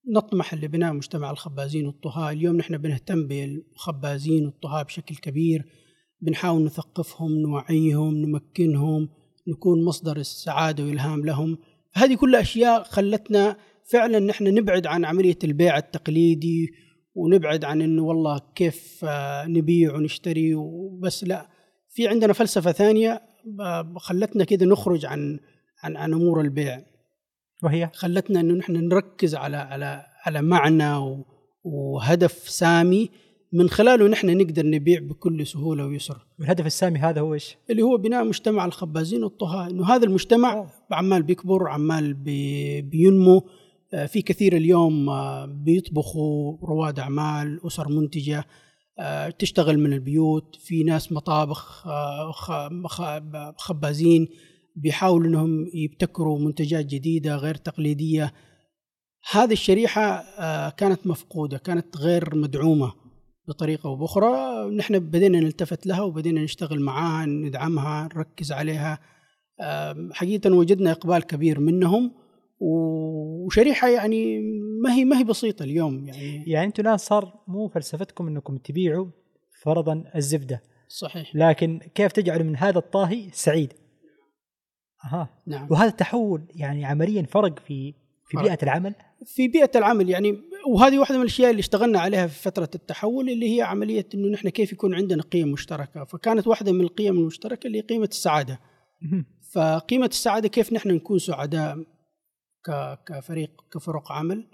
[0.08, 2.32] نطمح لبناء مجتمع الخبازين والطهاة.
[2.32, 5.66] اليوم نحن بنهتم بالخبازين والطهاة بشكل كبير.
[6.22, 9.10] بنحاول نثقفهم نوعيهم نمكنهم
[9.48, 11.58] نكون مصدر السعادة والإلهام لهم.
[11.94, 13.58] هذه كلها أشياء خلتنا
[13.92, 16.74] فعلا نحن نبعد عن عملية البيع التقليدي
[17.16, 21.24] ونبعد عن إنه والله كيف آه، نبيع ونشتري وبس.
[21.24, 21.50] لا
[21.90, 23.22] في عندنا فلسفة ثانية
[23.60, 25.40] آه، خلتنا كده نخرج عن
[25.84, 26.93] عن عن أمور البيع.
[27.64, 31.24] وهي خلتنا إنه نحن نركز على على على معنى
[31.64, 33.10] وهدف سامي
[33.54, 37.98] من خلاله نحن نقدر نبيع بكل سهولة ويسر والهدف السامي هذا هو إيش؟ اللي هو
[37.98, 40.70] بناء مجتمع الخبازين والطهاة إنه هذا المجتمع أوه.
[40.92, 43.48] عمال بيكبر عمال بي بينمو
[43.94, 48.46] آه، في كثير اليوم آه، بيطبخوا رواد أعمال أسر منتجة
[49.00, 51.88] آه، تشتغل من البيوت في ناس مطابخ
[53.58, 54.28] خبازين
[54.76, 58.34] بيحاولوا إنهم يبتكروا منتجات جديدة غير تقليدية.
[59.32, 60.02] هذه الشريحة
[60.40, 62.94] آه، كانت مفقودة كانت غير مدعومة
[63.48, 64.70] بطريقة أو بأخرى.
[64.76, 69.00] نحن بدينا نلتفت لها وبدينا نشتغل معاها ندعمها نركز عليها.
[69.62, 72.12] آم، حقيقة وجدنا إقبال كبير منهم.
[72.60, 74.40] وشريحة يعني
[74.84, 76.44] ما هي ما هي بسيطة اليوم يعني.
[76.48, 79.08] يعني أنتم الآن صار مو فلسفتكم إنكم تبيعوا
[79.64, 80.62] فرضا الزبدة.
[80.88, 81.36] صحيح.
[81.36, 83.74] لكن كيف تجعلوا من هذا الطاهي سعيد؟
[85.04, 85.30] أها.
[85.48, 85.68] نعم.
[85.72, 87.94] وهذا التحول يعني عمليا فرق في
[88.26, 88.38] في.
[88.38, 90.38] بيئة العمل؟ في بيئة العمل يعني
[90.68, 94.50] وهذه واحدة من الأشياء اللي اشتغلنا عليها في فترة التحول اللي هي عملية إنه نحن
[94.50, 96.04] كيف يكون عندنا قيم مشتركة.
[96.04, 98.60] فكانت واحدة من القيم المشتركة اللي هي قيمة السعادة.
[99.02, 99.26] مهم.
[99.52, 101.84] فقيمة السعادة كيف نحن نكون سعداء
[103.06, 104.48] كفريق كفرق عمل؟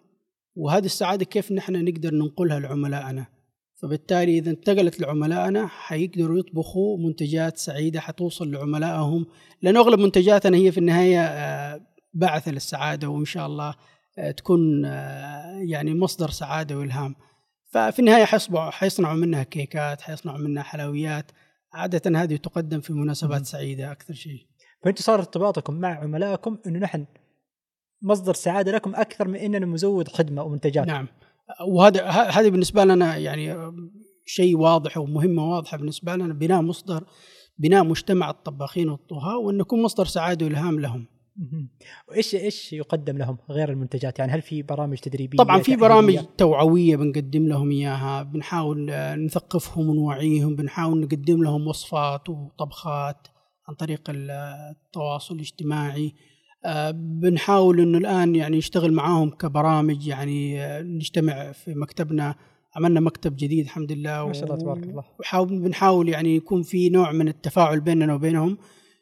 [0.56, 3.26] وهذه السعادة كيف نحن نقدر ننقلها لعملائنا؟
[3.82, 9.26] فبالتالي إذا انتقلت لعملائنا حيقدروا يطبخوا منتجات سعيدة حتوصل لعملائهم.
[9.62, 11.82] لأن أغلب منتجاتنا هي في النهاية آه،
[12.14, 13.76] باعثة للسعادة وإن شاء الله
[14.18, 17.16] آه، تكون آه، يعني مصدر سعادة وإلهام.
[17.72, 21.32] ففي النهاية حيصبحوا حيصنعوا منها كيكات حيصنعوا منها حلويات.
[21.74, 23.44] عادة هذه تقدم في مناسبات مم.
[23.44, 24.48] سعيدة أكثر شيء.
[24.84, 27.06] فانتم صار ارتباطكم مع عملائكم إنه نحن
[28.02, 31.08] مصدر سعادة لكم أكثر من إننا مزود خدمة ومنتجات نعم.
[31.68, 33.72] وهذا ه- هذه بالنسبة لنا يعني
[34.26, 37.04] شيء واضح ومهمة واضحة بالنسبة لنا بناء مصدر
[37.58, 41.06] بناء مجتمع الطباخين والطهاة وأن نكون مصدر سعادة وإلهام لهم.
[42.10, 46.96] وايش إيش يقدم لهم غير المنتجات يعني هل في برامج تدريبية طبعا في؟ برامج توعوية
[46.96, 48.92] بنقدم لهم إياها بنحاول
[49.26, 53.28] نثقفهم ونوعيهم بنحاول نقدم لهم وصفات وطبخات
[53.68, 54.32] عن طريق ال-
[54.76, 56.14] التواصل الاجتماعي
[56.94, 62.36] بنحاول إنه الآن يعني نشتغل معاهم كبرامج يعني نجتمع في مكتبنا.
[62.76, 65.04] عملنا مكتب جديد الحمد لله ما شاء الله تبارك الله.
[65.20, 68.58] وحاول بنحاول يعني يكون في نوع من التفاعل بيننا وبينهم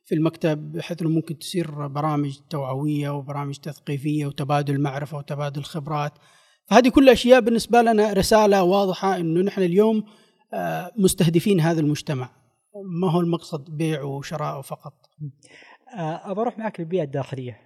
[0.05, 6.13] في المكتب بحيث إنه ممكن تصير برامج توعوية وبرامج تثقيفية وتبادل معرفة وتبادل خبرات.
[6.65, 10.03] فهذه كل اشياء بالنسبة لنا رسالة واضحة إنه نحن اليوم
[10.53, 12.29] آه، مستهدفين هذا المجتمع.
[13.01, 14.93] ما هو المقصد؟ بيع وشراء فقط.
[15.97, 17.61] ابى أروح معك للبيئة الداخلية.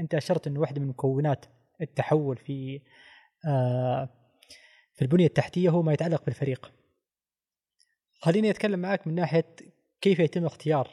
[0.00, 1.46] أنت أشرت إنه واحدة من مكونات
[1.80, 2.80] التحول في
[3.48, 4.08] آه،
[4.94, 6.72] في البنية التحتية هو ما يتعلق بالفريق.
[8.20, 9.56] خليني أتكلم معك من ناحية
[10.00, 10.90] كيف يتم اختيار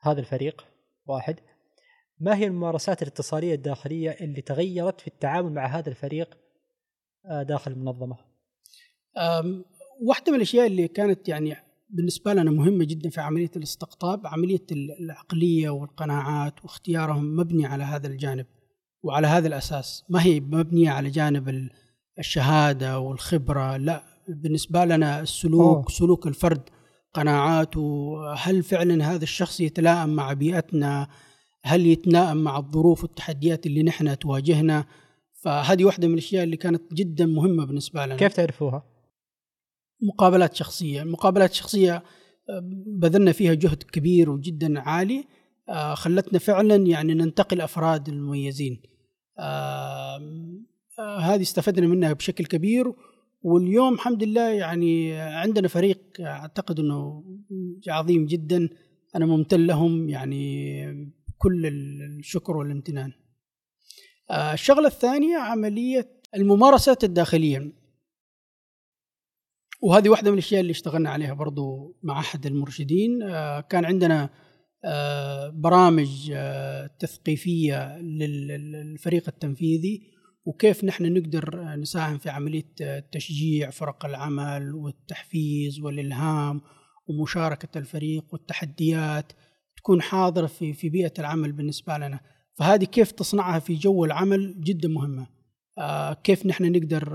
[0.00, 0.66] هذا الفريق.
[1.06, 1.40] واحد
[2.20, 6.38] ما هي الممارسات الاتصالية الداخلية اللي تغيرت في التعامل مع هذا الفريق
[7.26, 8.16] آه، داخل المنظمة؟
[9.18, 9.64] أم،
[10.02, 11.56] واحدة من الأشياء اللي كانت يعني
[11.94, 18.06] بالنسبة لنا مهمة جدا في عملية الاستقطاب عملية ال- العقلية والقناعات واختيارهم مبني على هذا
[18.06, 18.46] الجانب
[19.02, 20.04] وعلى هذا الأساس.
[20.08, 21.70] ما هي مبنية على جانب ال-
[22.18, 24.02] الشهادة والخبرة لا.
[24.28, 25.84] بالنسبة لنا السلوك أوه.
[25.88, 26.62] سلوك الفرد
[27.14, 31.08] قناعاته هل فعلا هذا الشخص يتلائم مع بيئتنا؟
[31.64, 34.84] هل يتلائم مع الظروف والتحديات اللي نحن تواجهنا؟
[35.42, 38.16] فهذه واحدة من الأشياء اللي كانت جدا مهمة بالنسبة لنا.
[38.16, 38.93] كيف تعرفوها؟
[40.02, 41.02] مقابلات شخصية.
[41.02, 45.24] المقابلات الشخصيه آه، بذلنا فيها جهد كبير وجدا عالي
[45.68, 48.82] آه، خلتنا فعلا يعني ننتقي الافراد المميزين.
[49.38, 50.20] آه،
[51.20, 52.92] هذه استفدنا منها بشكل كبير
[53.42, 57.24] واليوم الحمد لله يعني عندنا فريق أعتقد إنه
[57.88, 58.68] عظيم جدا.
[59.16, 60.84] أنا ممتن لهم يعني
[61.38, 63.12] كل الشكر والامتنان.
[64.52, 67.72] الشغلة الثانية عملية الممارسات الداخلية.
[69.84, 73.22] وهذه واحدة من الأشياء اللي اشتغلنا عليها برضو مع أحد المرشدين.
[73.22, 74.30] آه، كان عندنا
[74.84, 80.02] آه، برامج آه، تثقيفية لل- للفريق التنفيذي
[80.44, 86.60] وكيف نحن نقدر نساهم في عملية آه، تشجيع فرق العمل والتحفيز والإلهام
[87.06, 89.32] ومشاركة الفريق والتحديات
[89.76, 92.20] تكون حاضرة في في بيئة العمل بالنسبة لنا.
[92.54, 95.26] فهذه كيف تصنعها في جو العمل جدا مهمة.
[95.78, 97.08] آه، كيف نحن نقدر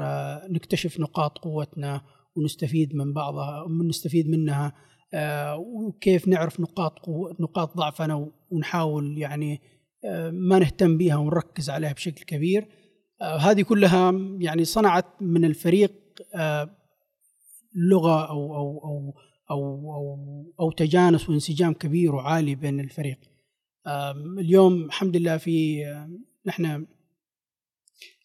[0.50, 2.02] نكتشف نقاط قوتنا
[2.36, 4.74] ونستفيد من بعضها ونستفيد منها
[5.14, 9.62] آه، وكيف نعرف نقاط قوة نقاط ضعفنا ونحاول يعني
[10.06, 12.68] آه، ما نهتم بها ونركز عليها بشكل كبير.
[13.22, 15.94] آه، هذه كلها يعني صنعت من الفريق
[16.36, 16.70] آه،
[17.76, 19.14] لغة أو أو أو
[19.52, 23.20] أو أو, تجانس وانسجام كبير وعالي بين الفريق.
[24.40, 25.84] اليوم الحمد لله في
[26.46, 26.86] نحن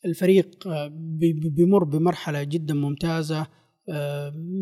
[0.05, 3.41] الفريق بي- بي- بيمر بمرحلة جدا ممتازة.
[3.41, 3.47] آه،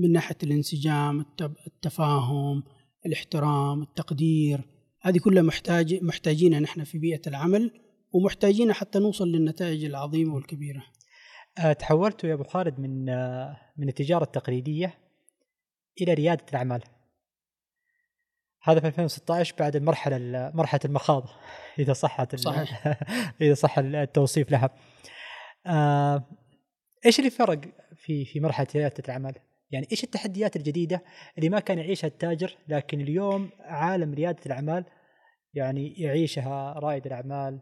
[0.03, 1.27] من ناحية الانسجام
[1.67, 2.63] التفاهم
[3.07, 4.61] الاحترام التقدير
[5.01, 7.71] هذه كلها محتاج محتاجينها نحن في بيئة العمل
[8.13, 10.83] ومحتاجينها حتى نوصل للنتائج العظيمة والكبيرة
[11.59, 14.99] آه، تحولتوا يا أبو خالد من آه، من التجارة التقليدية
[16.01, 16.83] إلى ريادة الأعمال.
[18.63, 21.29] هذا في 2016 بعد المرحلة ال- مرحلة المخاض
[21.79, 22.87] إذا صحت صحيح.
[23.41, 24.71] إذا صح التوصيف لها.
[25.67, 26.25] آه،
[27.07, 27.61] إيش اللي فرق
[28.03, 29.35] في في مرحلة رياده الاعمال؟
[29.71, 31.03] يعني إيش التحديات الجديدة
[31.39, 34.85] اللي ما كان يعيشها التاجر لكن اليوم عالم ريادة الأعمال
[35.55, 37.61] يعني يعيشها رائد الأعمال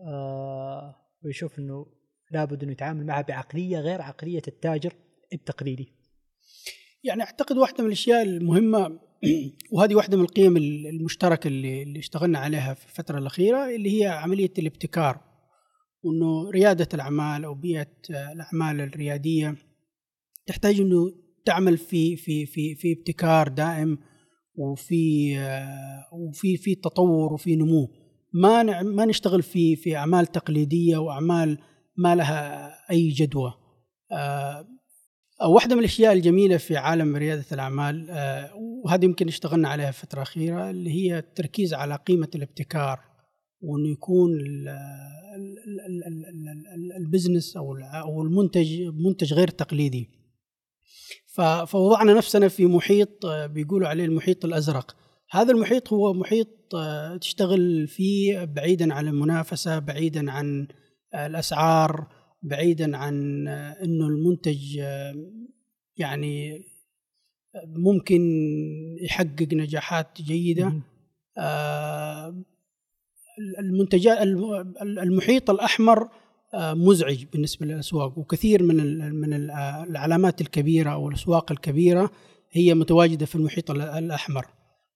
[0.00, 1.86] آه، ويشوف إنه
[2.30, 4.92] لابد إنه يتعامل معها بعقلية غير عقلية التاجر
[5.32, 5.92] التقليدي.
[7.04, 9.00] يعني أعتقد واحدة من الأشياء المهمة
[9.72, 14.52] وهذه واحدة من القيم المشتركة اللي اللي اشتغلنا عليها في الفترة الأخيرة اللي هي عملية
[14.58, 15.31] الابتكار
[16.02, 19.56] وانه ريادة الأعمال أو بيئة الأعمال الريادية
[20.46, 21.12] تحتاج إنه
[21.44, 23.98] تعمل في في في في ابتكار دائم
[24.54, 27.88] وفي آه، وفي في تطور وفي نمو.
[28.34, 31.58] ما ما نشتغل في في أعمال تقليدية واعمال
[31.96, 33.54] ما لها أي جدوى.
[34.12, 34.66] آه،
[35.48, 38.50] واحدة من الأشياء الجميلة في عالم ريادة الأعمال آه،
[38.84, 43.11] وهذه يمكن اشتغلنا عليها في فترة أخيرة اللي هي التركيز على قيمة الابتكار.
[43.62, 49.48] وأنه يكون ال- ال- ال- ال- ال- ال- البزنس أو الع- أو المنتج منتج غير
[49.48, 50.08] تقليدي.
[51.66, 54.96] فوضعنا نفسنا في محيط بيقولوا عليه المحيط الأزرق.
[55.30, 56.48] هذا المحيط هو محيط
[57.20, 60.68] تشتغل فيه بعيدا عن المنافسة بعيدا عن
[61.14, 62.06] الأسعار
[62.42, 63.48] بعيدا عن
[63.84, 64.80] إنه المنتج
[65.96, 66.64] يعني
[67.66, 68.20] ممكن
[69.02, 70.82] يحقق نجاحات جيدة.
[73.58, 76.08] المنتجات الم- المحيط الأحمر
[76.54, 78.76] آه، مزعج بالنسبة للأسواق وكثير من
[79.14, 82.10] من آه، العلامات الكبيرة أو الأسواق الكبيرة
[82.50, 84.46] هي متواجدة في المحيط ال- الأحمر.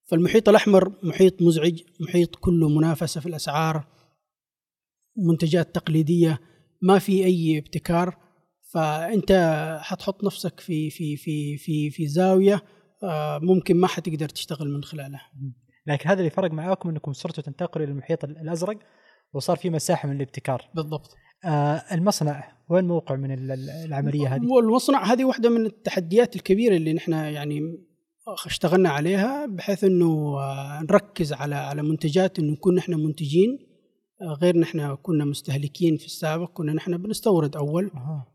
[0.04, 3.86] فالمحيط الأحمر محيط مزعج محيط كله منافسة في الأسعار
[5.16, 6.40] منتجات تقليدية
[6.82, 8.16] ما في أي ابتكار.
[8.72, 9.32] فأنت
[9.82, 12.62] حتحط نفسك في في في في في زاوية
[13.02, 15.30] آه، ممكن ما حتقدر تشتغل من خلالها.
[15.86, 18.78] لكن هذا اللي فرق معاكم إنكم صرتوا تنتقلوا للمحيط الأزرق
[19.32, 20.62] وصار في مساحة من الابتكار.
[20.74, 21.10] بالضبط
[21.44, 26.76] آه المصنع وين موقع من ال- ال- العملية هذه؟ والمصنع هذه واحدة من التحديات الكبيرة
[26.76, 27.60] اللي نحن يعني
[28.46, 33.58] اشتغلنا عليها بحيث إنه آه، نركز على على منتجات إنه نكون نحن منتجين
[34.22, 37.90] آه، غير نحن كنا مستهلكين في السابق كنا نحن بنستورد أول.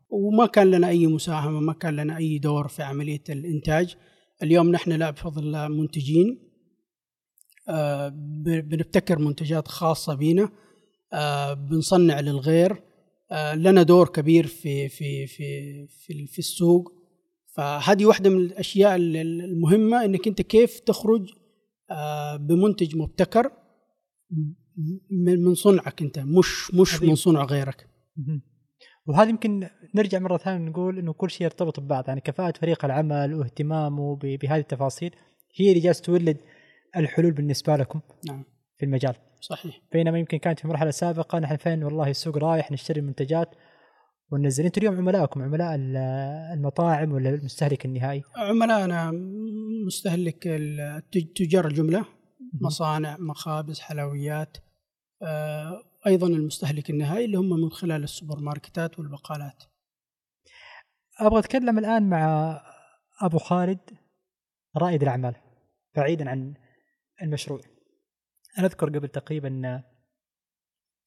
[0.09, 3.95] وما كان لنا أي مساهمة ما كان لنا أي دور في عملية الإنتاج
[4.43, 6.50] اليوم نحن لا بفضل الله منتجين
[8.61, 10.49] بنبتكر منتجات خاصة بنا
[11.13, 12.83] آه، بنصنع للغير
[13.31, 16.91] آه، لنا دور كبير في في في في, في السوق
[17.55, 21.29] فهذه واحدة من الأشياء ال- ال- المهمة إنك أنت كيف تخرج
[21.91, 23.51] آه، بمنتج مبتكر
[25.11, 27.01] من صنعك أنت مش مش.
[27.03, 27.87] من صنع غيرك.
[29.07, 33.33] وهذا يمكن نرجع مرة ثانية نقول إنه كل شيء يرتبط ببعض يعني كفاءة فريق العمل
[33.33, 35.11] واهتمامه بهذه التفاصيل
[35.55, 36.37] هي اللي جالسة تولد
[36.97, 38.43] الحلول بالنسبة لكم نعم.
[38.77, 39.15] في المجال.
[39.41, 39.81] صحيح.
[39.91, 43.49] بينما يمكن كانت في مرحلة سابقة نحن فين؟ والله السوق رايح نشتري المنتجات
[44.31, 44.65] وننزل.
[44.65, 45.97] أنتم اليوم عملائكم عملاء ال-
[46.57, 49.11] المطاعم ولا المستهلك النهائي؟ عملائنا
[49.87, 50.43] مستهلك
[51.35, 52.05] تجار الجملة
[52.61, 54.57] مصانع مخابز حلويات
[55.23, 59.63] آه، أيضا المستهلك النهائي اللي هم من خلال السوبر ماركتات والبقالات.
[61.19, 62.57] أبغى أتكلم الآن مع
[63.21, 63.79] أبو خالد
[64.77, 65.35] رائد الأعمال
[65.95, 66.53] بعيدا عن
[67.21, 67.61] المشروع.
[68.57, 69.83] أنا أذكر قبل تقريبا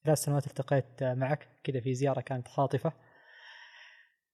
[0.05, 2.93] ثلاث سنوات التقيت معك كذا في زيارة كانت خاطفة.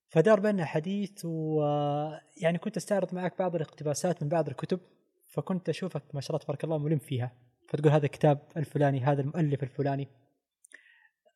[0.09, 4.79] فدار بيننا حديث ويعني كنت أستعرض معك بعض الاقتباسات من بعض الكتب
[5.27, 7.31] فكنت أشوفك ما شاء الله تبارك الله ملم فيها.
[7.69, 10.07] فتقول هذا الكتاب الفلاني هذا المؤلف الفلاني.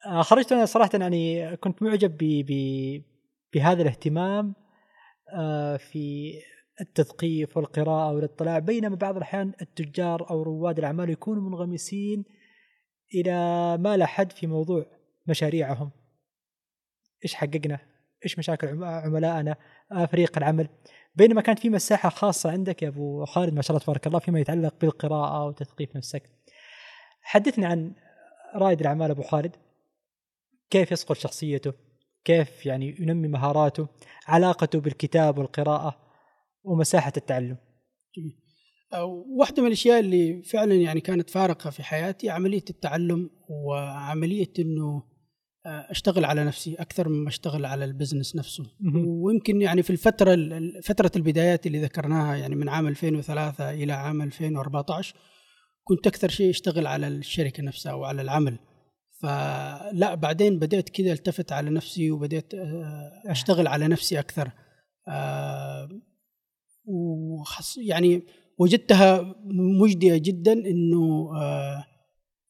[0.05, 3.03] آه، خرجت أنا صراحة يعني كنت معجب ب ب
[3.53, 4.55] بهذا الاهتمام
[5.33, 6.33] آه، في
[6.81, 8.59] التثقيف والقراءة والاطلاع.
[8.59, 12.25] بينما بعض الأحيان التجار أو رواد الأعمال يكونوا منغمسين
[13.15, 13.33] إلى
[13.77, 14.85] ما لا حد في موضوع
[15.27, 15.91] مشاريعهم.
[17.23, 17.79] إيش حققنا؟
[18.23, 19.55] إيش مشاكل عم- عملائنا؟
[20.11, 20.69] فريق العمل.
[21.15, 24.39] بينما كانت في مساحة خاصة عندك يا أبو خالد ما شاء الله تبارك الله فيما
[24.39, 26.23] يتعلق بالقراءة وتثقيف نفسك.
[27.21, 27.93] حدثني عن
[28.55, 29.55] رائد الأعمال أبو خالد.
[30.69, 31.73] كيف يصقل شخصيته؟
[32.23, 33.87] كيف يعني ينمي مهاراته؟
[34.27, 36.04] علاقته بالكتاب والقراءة؟
[36.65, 37.57] ومساحة التعلم.
[38.93, 39.05] آه،
[39.39, 45.03] واحدة من الأشياء اللي فعلا يعني كانت فارقة في حياتي عملية التعلم وعملية إنه
[45.65, 48.63] آه، أشتغل على نفسي أكثر مما أشتغل على البزنس نفسه.
[49.07, 54.21] ويمكن يعني في الفترة ال- فترة البدايات اللي ذكرناها يعني من عام 2003 إلى عام
[54.21, 55.15] 2014
[55.83, 58.59] كنت أكثر شيء أشتغل على الشركة نفسها وعلى العمل.
[59.21, 64.51] فلا بعدين بدأت كذا التفت على نفسي وبدأت آه، أشتغل على نفسي أكثر.
[65.07, 65.89] آه،
[66.87, 68.21] وخص يعني
[68.57, 69.35] وجدتها
[69.81, 71.85] مجدية جدا إنه آه،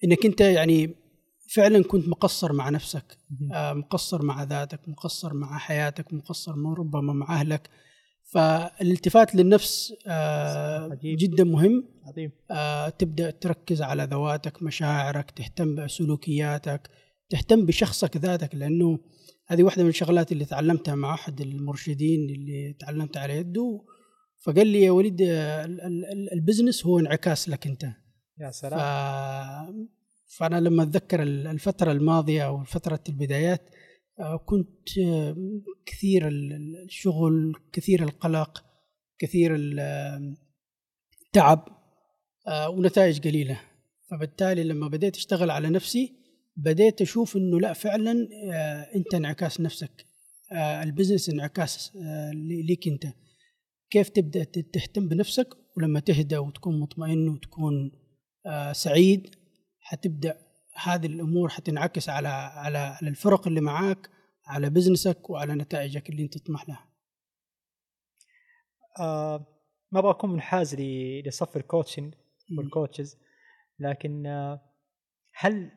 [0.04, 0.96] إنك أنت يعني
[1.56, 3.18] فعلا كنت مقصر مع نفسك
[3.54, 7.70] آه، مقصر مع ذاتك مقصر مع حياتك مقصر ربما مع أهلك.
[8.34, 11.18] فالالتفات للنفس آه، عجيب.
[11.18, 11.84] جدا مهم.
[12.06, 12.32] عظيم.
[12.52, 16.90] آه، تبدأ تركز على ذواتك مشاعرك تهتم بسلوكياتك
[17.30, 19.00] تهتم بشخصك ذاتك لأنه
[19.48, 23.82] هذه واحدة من الشغلات اللي تعلمتها مع أحد المرشدين اللي تعلمت على يده
[24.44, 27.84] فقال لي يا وليد آه، ال- ال- ال- البزنس هو انعكاس لك انت.
[28.40, 28.56] يا ف...
[28.56, 29.90] سلام.
[30.38, 33.62] فأنا لما أتذكر ال- الفترة الماضية أو فترة البدايات
[34.20, 35.36] آه، كنت آه،
[35.86, 38.64] كثير ال- ال- الشغل كثير القلق
[39.20, 40.36] كثير ال-
[41.28, 41.68] التعب
[42.70, 43.60] ونتائج قليلة.
[44.12, 46.16] فبالتالي لما بديت أشتغل على نفسي
[46.58, 48.28] بديت أشوف إنه لا فعلا
[48.96, 50.06] أنت انعكاس نفسك.
[50.84, 51.92] ال business انعكاس
[52.68, 53.06] ليك أنت.
[53.96, 57.92] كيف تبدأ تهتم بنفسك ولما تهدى وتكون مطمئن وتكون
[58.46, 59.36] آه، سعيد
[59.80, 60.38] حتبدأ
[60.84, 64.10] هذه الأمور حتنعكس على على على الفرق اللي معاك
[64.46, 66.90] على business ك وعلى نتائجك اللي أنت تطمح لها.
[69.00, 69.46] آه
[69.92, 70.76] ما أبغى أكون منحاز
[71.26, 72.14] لصف ال coaching
[72.58, 73.18] وال coaches
[73.80, 74.62] لكن آه
[75.34, 75.72] هل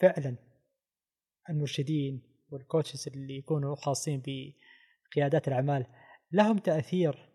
[0.00, 0.36] فعلا
[1.50, 4.22] المرشدين وال coaches اللي يكونوا خاصين
[5.10, 5.86] بقيادات الأعمال
[6.32, 7.25] لهم تأثير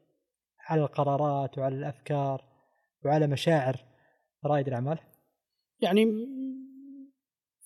[0.71, 2.43] على القرارات وعلى الأفكار
[3.05, 3.85] وعلى مشاعر
[4.45, 4.99] رائد الأعمال؟
[5.81, 6.05] يعني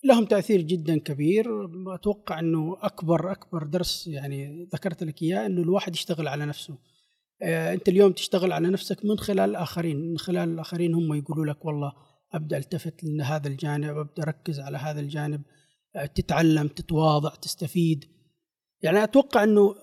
[0.04, 1.46] لهم تأثير جدا كبير.
[1.94, 6.78] أتوقع إنه أكبر أكبر درس يعني ذكرت لك إياه إنه الواحد يشتغل على نفسه.
[7.42, 11.64] آه، أنت اليوم تشتغل على نفسك من خلال الآخرين من خلال الآخرين هم يقولوا لك
[11.64, 11.92] والله
[12.32, 15.42] أبدأ ألتفت لهذا الجانب أبدأ أركز على هذا الجانب
[15.96, 18.04] آه، تتعلم تتواضع تستفيد.
[18.82, 19.74] يعني أتوقع إنه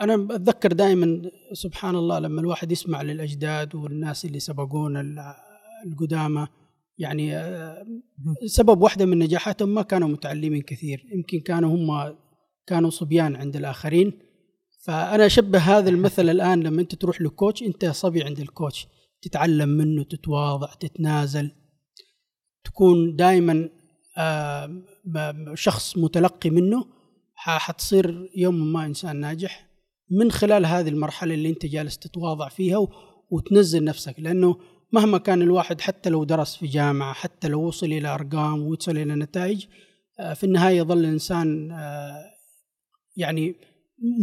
[0.00, 5.04] أنا أتذكر دائما سبحان الله لما الواحد يسمع للأجداد والناس اللي سبقونا
[5.86, 6.46] القدامى
[6.98, 7.86] يعني آه،
[8.46, 12.16] سبب واحدة من نجاحاتهم ما كانوا متعلمين كثير يمكن كانوا هم
[12.66, 14.12] كانوا صبيان عند الآخرين.
[14.84, 18.86] فأنا أشبه هذا المثل الآن لما أنت تروح لكوتش أنت صبي عند الكوتش
[19.22, 21.50] تتعلم منه تتواضع تتنازل
[22.64, 23.68] تكون دائما
[24.18, 24.82] آه،
[25.54, 26.86] شخص متلقي منه
[27.34, 29.65] حتصير يوم ما إنسان ناجح.
[30.10, 32.88] من خلال هذه المرحلة اللي انت جالس تتواضع فيها
[33.30, 34.14] وتنزل نفسك.
[34.18, 34.56] لأنه
[34.92, 39.14] مهما كان الواحد حتى لو درس في جامعة حتى لو وصل إلى أرقام ووصل إلى
[39.14, 39.66] نتائج
[40.20, 42.24] آه، في النهاية يظل الإنسان آه،
[43.16, 43.54] يعني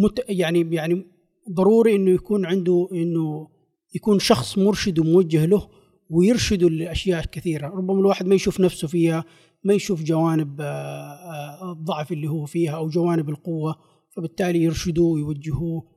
[0.03, 1.05] مت يعني يعني
[1.51, 3.47] ضروري إنه يكون عنده إنه
[3.95, 5.69] يكون شخص مرشد وموجه له
[6.09, 7.67] ويرشده لأشياء كثيرة.
[7.67, 9.25] ربما الواحد ما يشوف نفسه فيها
[9.63, 13.92] ما يشوف جوانب آه، الضعف اللي هو فيها أو جوانب القوة.
[14.15, 15.93] فبالتالي يرشدوه ويوجهوه.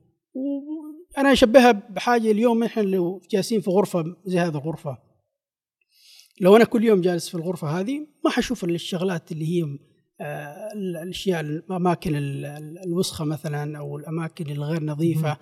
[1.17, 4.97] أنا أشبهها بحاجة اليوم إحنا لو جالسين في غرفة زي هذه الغرفة.
[6.41, 9.77] لو أنا كل يوم جالس في الغرفة هذه ما حشوف الشغلات اللي هي
[10.21, 12.11] آه، الأشياء الأماكن
[12.85, 15.37] الوسخة مثلا أو الأماكن الغير نظيفة.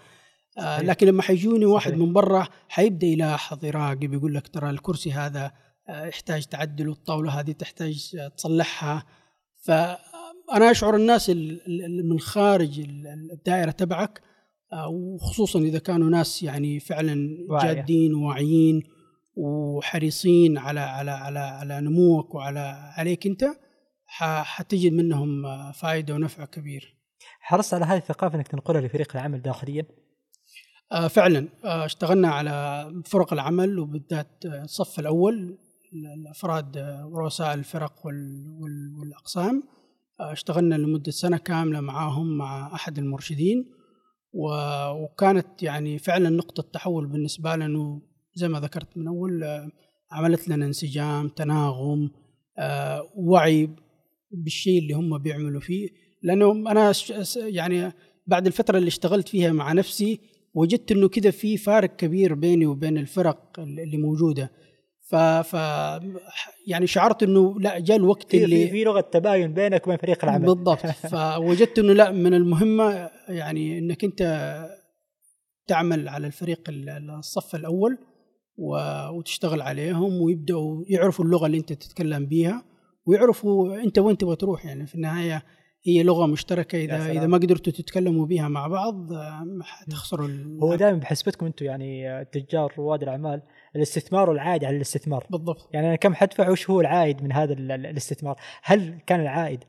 [0.57, 5.51] آه لكن لما حيجوني واحد من برا حيبدأ يلاحظ يراقب يقول لك ترى الكرسي هذا
[5.89, 9.05] آه يحتاج تعدل والطاولة هذه تحتاج تصلحها.
[10.47, 11.29] فانا أشعر الناس
[12.03, 12.79] من خارج
[13.33, 14.21] الدائرة تبعك
[14.73, 18.83] آه، وخصوصا إذا كانوا ناس يعني فعلا جادين وواعيين
[19.35, 23.45] وحريصين على على على على نموك وعلى عليك أنت
[24.43, 26.97] حتجد منهم فائدة ونفع كبير.
[27.39, 29.85] حرصت على هذه الثقافة إنك تنقلها لفريق العمل داخليا؟
[30.91, 35.57] آه فعلا آه اشتغلنا على فرق العمل وبالذات الصف الأول
[36.17, 36.77] الأفراد
[37.11, 38.05] ورؤساء الفرق
[38.99, 39.84] والأقسام آه
[40.19, 43.65] اشتغلنا لمدة سنة كاملة معاهم مع أحد المرشدين
[44.33, 48.01] وكانت يعني فعلا نقطة تحول بالنسبة لنا
[48.35, 49.43] زي ما ذكرت من أول
[50.11, 52.11] عملت لنا انسجام تناغم
[52.57, 53.69] آه، وعي
[54.31, 55.89] بالشيء اللي هم بيعملوا فيه.
[56.23, 56.93] لأنه أنا
[57.35, 57.91] يعني
[58.27, 60.19] بعد الفترة اللي اشتغلت فيها مع نفسي
[60.53, 64.51] وجدت إنه كذا في فارق كبير بيني وبين الفرق اللي موجودة.
[65.09, 65.53] ف, ف
[66.67, 70.45] يعني شعرت إنه لا جاء الوقت اللي في لغة تباين بينك وبين فريق العمل.
[70.45, 70.85] بالضبط.
[71.13, 74.21] فوجدت إنه لا من المهمة يعني إنك أنت
[75.67, 77.97] تعمل على الفريق الصف الأول
[79.17, 82.65] وتشتغل عليهم ويبدأوا يعرفوا اللغة اللي أنت تتكلم بيها
[83.05, 84.65] ويعرفوا أنت وين تبغى تروح.
[84.65, 85.43] يعني في النهاية
[85.87, 86.77] هي لغة مشتركة.
[86.77, 89.13] اذا إذا ما قدرتوا تتكلموا بها مع بعض
[89.61, 90.29] حتخسروا
[90.63, 93.41] هو دائما بحسبتكم أنتم يعني تجار رواد الأعمال.
[93.75, 95.27] الاستثمار والعائد على الاستثمار.
[95.29, 95.69] بالضبط.
[95.73, 99.63] يعني أنا كم حدفع وش هو العائد من هذا الاستثمار؟ هل كان العائد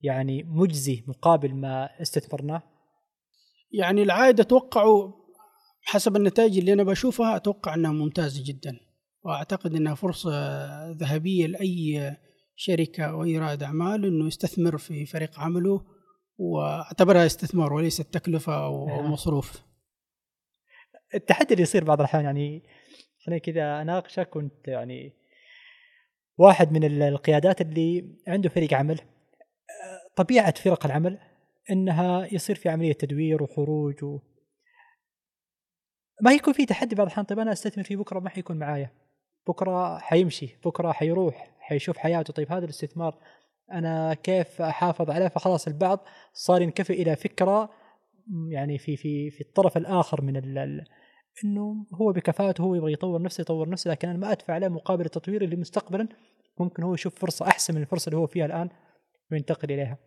[0.00, 2.62] يعني مجزي مقابل ما استثمرناه؟
[3.72, 5.14] يعني العائد اتوقعه
[5.82, 8.80] حسب النتائج اللي أنا بشوفها أتوقع أنها ممتازة جدا.
[9.22, 10.30] وأعتقد أنها فرصة
[10.90, 12.16] ذهبية لأي
[12.56, 15.84] شركة أو أي رائد أعمال إنه يستثمر في فريق عمله
[16.38, 19.12] وأعتبرها استثمار وليس تكلفة أو نعم.
[19.12, 19.62] مصروف.
[21.14, 22.62] التحدي اللي يصير بعض الأحيان يعني
[23.26, 25.12] خليني كذا اناقشك كنت يعني
[26.38, 29.00] واحد من القيادات اللي عنده فريق عمل
[30.16, 31.18] طبيعة فرق العمل
[31.70, 34.18] إنها يصير في عملية تدوير وخروج و
[36.22, 37.26] ما يكون في تحدي بعض الأحيان.
[37.26, 38.90] طيب أنا أستثمر فيه بكرة ما حيكون معايا.
[39.48, 42.32] بكرة حيمشي بكرة حيروح حيشوف حياته.
[42.32, 43.18] طيب هذا الاستثمار
[43.72, 47.70] أنا كيف أحافظ عليه؟ فخلاص البعض صار ينكفي إلى فكرة
[48.48, 50.36] يعني في في في الطرف الآخر من
[51.44, 55.04] إنه هو بكفاءته هو يبغى يطور نفسه يطور نفسه لكن أنا ما أدفع عليه مقابل
[55.04, 56.08] التطوير اللي مستقبلا
[56.60, 58.68] ممكن هو يشوف فرصة أحسن من الفرصة اللي هو فيها الآن
[59.32, 59.98] وينتقل إليها.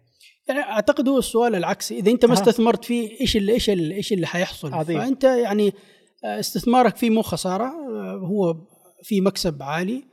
[0.47, 4.13] يعني أعتقد هو السؤال العكسي إذا أنت ما استثمرت فيه إيش اللي إيش اللي إيش
[4.13, 4.99] اللي حيحصل؟ عظيم.
[4.99, 5.73] فأنت يعني
[6.25, 8.55] آه، استثمارك فيه مو خسارة آه، هو
[9.03, 10.03] في مكسب عالي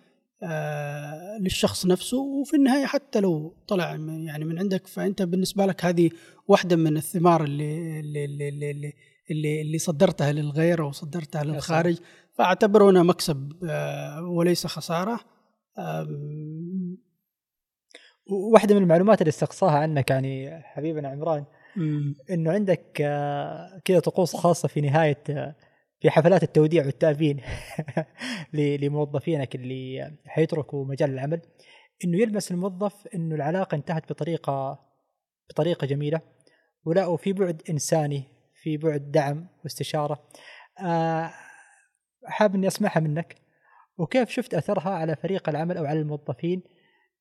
[0.42, 3.90] آه للشخص نفسه وفي النهاية حتى لو طلع
[4.26, 6.10] يعني من عندك فأنت بالنسبة لك هذه
[6.48, 8.92] واحدة من الثمار اللي اللي اللي, اللي,
[9.30, 11.98] اللي, اللي صدرتها للغير أو صدرتها للخارج
[12.38, 15.20] فاعتبره هنا مكسب آه وليس خسارة.
[18.30, 21.44] واحدة من المعلومات اللي استقصاها عنك يعني حبيبنا عمران
[22.30, 25.56] إنه عندك آه، كذا طقوس خاصة في نهاية آه،
[26.00, 27.40] في حفلات التوديع والتأبين
[28.52, 31.40] لموظفينك اللي حيتركوا مجال العمل
[32.04, 34.80] إنه يلمس الموظف إنه العلاقة انتهت بطريقة
[35.50, 36.20] بطريقة جميلة
[36.84, 38.35] ولا وفي بعد إنساني
[38.66, 40.28] في بعد دعم واستشارة.
[40.80, 41.30] آه،
[42.24, 43.36] حاب إني أسمعها منك.
[43.98, 46.62] وكيف شفت أثرها على فريق العمل أو على الموظفين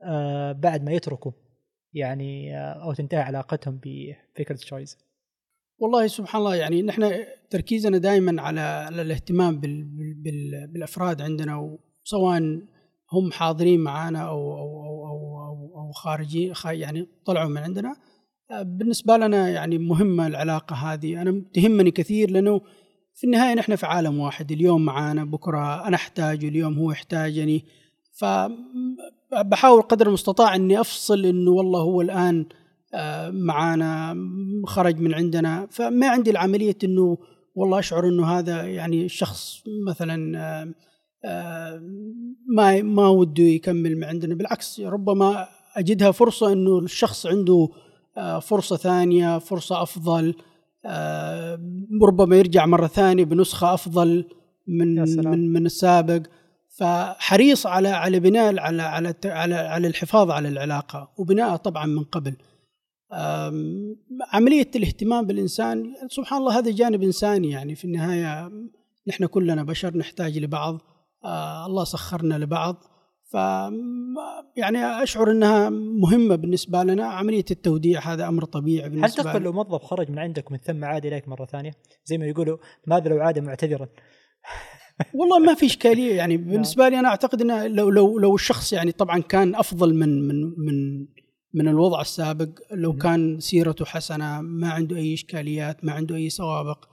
[0.04, 1.32] آه، بعد ما يتركوا؟
[1.94, 4.98] يعني آه، أو تنتهي علاقتهم بفكرة شويز
[5.78, 9.62] والله سبحان الله يعني نحن تركيزنا دائما على الاهتمام
[10.74, 12.40] بالأفراد عندنا سواء
[13.14, 17.96] هم حاضرين معنا أو أو أو أو, أو خارجين يعني طلعوا من عندنا.
[18.52, 21.22] بالنسبة لنا يعني مهمة العلاقة هذه.
[21.22, 22.62] أنا تهمني كثير لأنه
[23.16, 24.52] في النهاية نحن في عالم واحد.
[24.52, 27.66] اليوم معانا بكرة أنا احتاجه اليوم هو يحتاجني.
[28.14, 32.46] فبحاول قدر المستطاع إني أفصل إنه والله هو الآن
[32.94, 34.16] آه، معانا
[34.66, 35.68] خرج من عندنا.
[35.72, 37.18] فما عندي العملية إنه
[37.56, 40.74] والله أشعر إنه هذا يعني شخص مثلا آه،
[41.26, 41.82] آه،
[42.56, 44.36] ما ما وده يكمل من عندنا.
[44.36, 47.70] بالعكس ربما أجدها فرصة إنه الشخص عنده
[48.42, 50.36] فرصة ثانية فرصة أفضل.
[52.04, 54.30] ربما يرجع مرة ثانية بنسخة أفضل
[54.68, 54.96] من
[55.26, 56.22] من من السابق.
[56.78, 62.36] فحريص على على بناء على على على على الحفاظ على العلاقة وبناءها طبعا من قبل.
[64.34, 67.76] عملية الاهتمام بالإنسان سبحان الله هذا جانب إنساني يعني.
[67.76, 68.52] في النهاية
[69.08, 70.82] نحن كلنا بشر نحتاج لبعض.
[71.26, 72.76] آه، الله سخرنا لبعض.
[73.32, 73.34] ف
[74.58, 77.06] يعني أشعر إنها مهمة بالنسبة لنا.
[77.06, 80.86] عملية التوديع هذا أمر طبيعي بالنسبة هل تقبل لو موظف خرج من عندك ومن ثم
[80.86, 81.72] عاد إليك مرة ثانية؟
[82.06, 82.58] زي ما يقولوا
[82.88, 83.88] ماذا لو عاد معتذرا.
[85.18, 86.16] والله ما في إشكالية.
[86.16, 86.50] يعني نعم.
[86.50, 90.54] بالنسبة لي أنا أعتقد إنه لو لو لو الشخص يعني طبعا كان أفضل من من
[90.58, 91.08] من
[91.54, 96.86] من الوضع السابق لو كان سيرته حسنة ما عنده أي إشكاليات ما عنده أي سوابق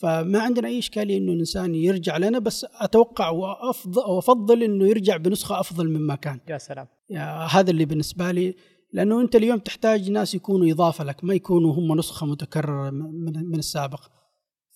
[0.00, 5.60] فما عندنا أي إشكالية إنه الإنسان يرجع لنا بس أتوقع وافضل وأفضل إنه يرجع بنسخة
[5.60, 6.40] أفضل مما كان.
[6.48, 6.86] يا سلام.
[7.10, 8.54] يا هذا اللي بالنسبة لي
[8.92, 13.58] لأنه أنت اليوم تحتاج ناس يكونوا إضافة لك ما يكونوا هم نسخة متكررة من, من
[13.58, 14.00] السابق.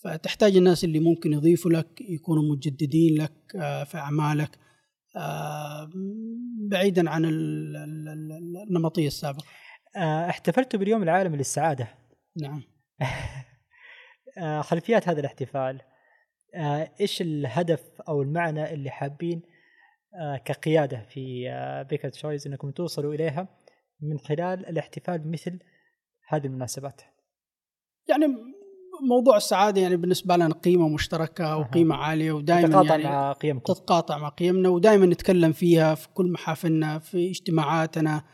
[0.04, 4.58] فتحتاج الناس اللي ممكن يضيفوا لك يكونوا مجددين لك آه، في أعمالك
[5.16, 5.90] آه،
[6.70, 9.44] بعيدا عن النمطية السابقة.
[9.96, 11.88] آه، احتفلت باليوم العالمي للسعادة.
[12.36, 12.62] نعم.
[14.60, 15.80] خلفيات هذا الاحتفال.
[17.00, 19.42] إيش الهدف أو المعنى اللي حابين
[20.44, 21.48] كقيادة في
[21.90, 23.48] بيكر تشويز إنكم توصلوا إليها
[24.00, 25.58] من خلال الاحتفال بمثل
[26.28, 27.00] هذه المناسبات؟
[28.08, 28.26] يعني
[29.08, 33.72] موضوع السعادة يعني بالنسبة لنا قيمة مشتركة وقيمة عالية ودائما تتقاطع يعني مع قيمكم.
[33.72, 38.24] تتقاطع مع قيمنا ودائما نتكلم فيها في كل محافلنا في اجتماعاتنا.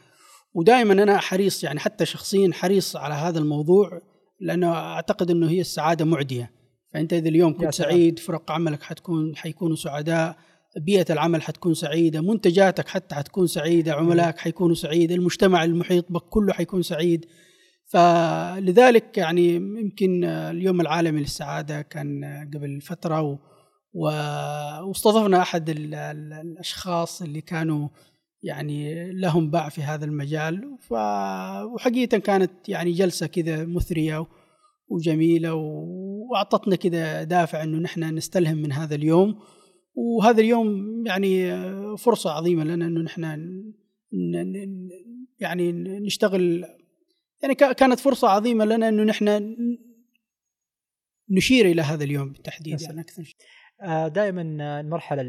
[0.55, 4.01] ودائما أنا حريص يعني حتى شخصيا حريص على هذا الموضوع.
[4.41, 6.51] لأنه أعتقد إنه هي السعادة معدية.
[6.93, 10.37] فأنت إذا اليوم كنت سعيد فرق عملك حتكون حيكونوا سعداء.
[10.77, 12.21] بيئة العمل حتكون سعيدة.
[12.21, 13.95] منتجاتك حتى حتكون سعيدة.
[13.95, 17.27] عملائك حيكونوا سعيدة المجتمع المحيط بك كله حيكون سعيد.
[17.87, 22.25] فلذلك يعني يمكن اليوم العالمي للسعادة كان
[22.55, 23.39] قبل فترة و
[24.85, 27.89] واستضفنا أحد الأشخاص اللي كانوا
[28.43, 30.77] يعني لهم باع في هذا المجال.
[30.81, 30.93] ف...
[31.75, 34.27] وحقيقة كانت يعني جلسة كذا مثرية
[34.89, 39.39] وجميلة وأعطتنا كذا دافع إنه نحن نستلهم من هذا اليوم.
[39.95, 41.53] وهذا اليوم يعني
[41.97, 43.25] فرصة عظيمة لنا إنه نحن
[45.41, 46.65] يعني نشتغل
[47.43, 49.57] يعني كانت فرصة عظيمة لنا أنه نحن
[51.31, 53.35] نشير إلى هذا اليوم بالتحديد يعني أكثر
[53.83, 54.43] آه، دائما
[54.81, 55.23] المرحلة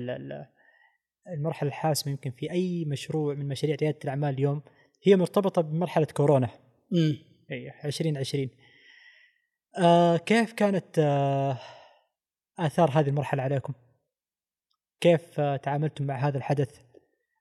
[1.28, 4.62] المرحلة الحاسمة يمكن في أي مشروع من مشاريع ريادة الأعمال اليوم
[5.04, 6.50] هي مرتبطة بمرحلة كورونا
[6.94, 7.18] امم
[7.52, 8.50] إي 2020
[9.78, 11.60] آه كيف كانت آه
[12.60, 13.74] آثار هذه المرحلة عليكم؟
[15.02, 16.80] كيف آه تعاملتم مع هذا الحدث؟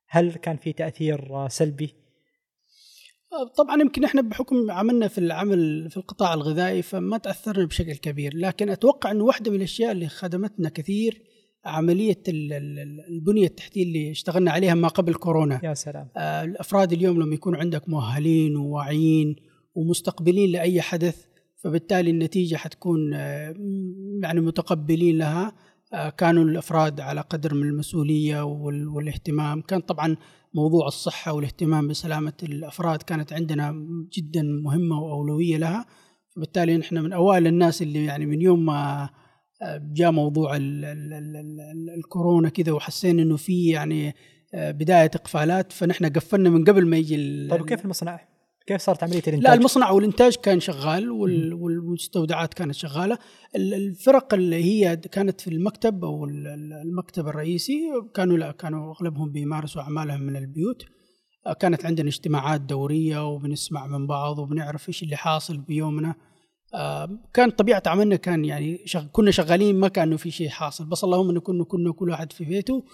[0.08, 1.94] هل كان في تأثير آه سلبي
[3.56, 8.70] طبعا يمكن إحنا بحكم عملنا في العمل في القطاع الغذائي فما تأثرنا بشكل كبير لكن
[8.70, 11.22] أتوقع إنه واحدة من الأشياء اللي خدمتنا كثير
[11.64, 12.22] عملية
[13.08, 15.61] البنية التحتية اللي اشتغلنا عليها ما قبل كورونا.
[15.64, 16.08] يا سلام.
[16.16, 19.36] آه، الأفراد اليوم لما يكون عندك مؤهلين وواعيين
[19.74, 21.24] ومستقبلين لأي حدث
[21.56, 23.54] فبالتالي النتيجة حتكون آه،
[24.22, 25.52] يعني متقبلين لها.
[25.92, 28.42] آه، كانوا الأفراد على قدر من المسؤولية
[28.94, 29.61] والاهتمام.
[29.61, 30.16] كان طبعا
[30.54, 35.86] موضوع الصحة والاهتمام بسلامة الأفراد كانت عندنا جدا مهمة وأولوية لها.
[36.36, 39.11] فبالتالي نحن من أوائل الناس اللي يعني من يوم ما
[39.92, 44.14] جاء موضوع ال ال ال ال الكورونا كذا وحسينا إنه في يعني
[44.54, 48.20] آه، بداية إقفالات فنحن قفلنا من قبل ما يجي طيب كيف المصنع؟
[48.66, 53.18] كيف صارت عملية الإنتاج؟ لا المصنع والإنتاج كان شغال والمستودعات كانت شغالة
[53.56, 57.80] الفرق اللي هي كانت في المكتب أو المكتب الرئيسي
[58.14, 60.84] كانوا لا كانوا أغلبهم بيمارسوا أعمالهم من البيوت
[61.61, 66.14] كانت عندنا اجتماعات دورية وبنسمع من بعض وبنعرف إيش اللي حاصل بيومنا
[67.34, 69.04] كان طبيعة عملنا كان يعني شغ...
[69.12, 70.84] كنا شغالين ما كانه في شيء حاصل.
[70.84, 72.84] بس اللهم انه كنا كنا كل واحد في بيته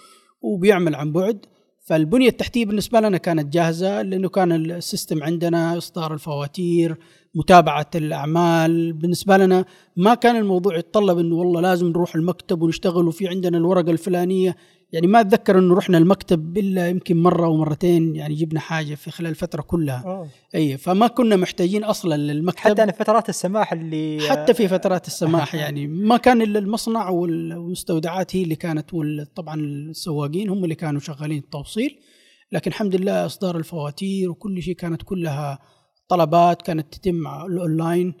[0.41, 1.45] وبيعمل عن بعد.
[1.85, 6.97] فالبنية التحتية بالنسبة لنا كانت جاهزة لأنه كان السيستم عندنا إصدار الفواتير
[7.35, 8.93] متابعة الأعمال.
[8.93, 9.65] بالنسبة لنا
[9.95, 14.55] ما كان الموضوع يتطلب إنه والله لازم نروح المكتب ونشتغل وفي عندنا الورقة الفلانية.
[14.91, 19.29] يعني ما أتذكر إنه رحنا المكتب إلا يمكن مرة ومرتين يعني جبنا حاجة في خلال
[19.29, 20.03] الفترة كلها.
[20.05, 20.29] أوه.
[20.55, 22.59] أي فما كنا محتاجين أصلا للمكتب.
[22.59, 28.35] حتى أنا فترات السماح اللي حتى في فترات السماح يعني ما كان إلا المصنع والمستودعات
[28.35, 28.89] هي اللي كانت
[29.35, 31.99] طبعا السواقين هم اللي كانوا شغالين التوصيل.
[32.51, 35.59] لكن الحمد لله إصدار الفواتير وكل شيء كانت كلها
[36.09, 38.13] طلبات كانت تتم الأونلاين.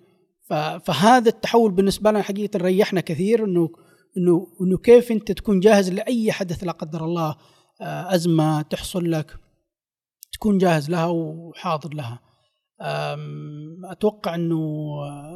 [0.83, 3.69] فهذا التحول بالنسبة لنا حقيقة ريحنا كثير إنه
[4.17, 7.35] إنه إنه كيف أنت تكون جاهز لأي حدث لا قدر الله
[7.81, 9.39] آه، أزمة تحصل لك
[10.33, 12.19] تكون جاهز لها وحاضر لها.
[13.83, 14.57] أتوقع إنه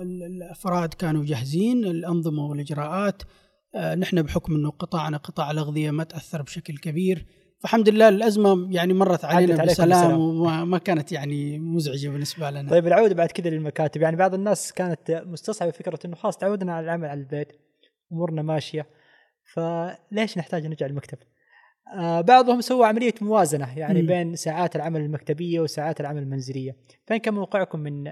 [0.01, 3.23] الأفراد كانوا جاهزين الأنظمة والإجراءات
[3.75, 7.25] آه، نحن بحكم إنه قطاعنا قطاع الأغذية ما تأثر بشكل كبير.
[7.59, 12.69] فالحمد لله الأزمة يعني مرت علينا بسلام وما كانت يعني مزعجة بالنسبة لنا.
[12.69, 16.83] طيب العودة بعد كذا للمكاتب يعني بعض الناس كانت مستصعبة فكرة إنه خلاص تعودنا على
[16.83, 17.47] العمل على البيت.
[18.11, 18.87] أمورنا ماشية
[19.43, 21.17] فليش نحتاج نرجع المكتب؟
[21.97, 24.05] آه بعضهم سوى عملية موازنة يعني م.
[24.05, 26.75] بين ساعات العمل المكتبية وساعات العمل المنزلية،
[27.07, 28.03] فين كان موقعكم من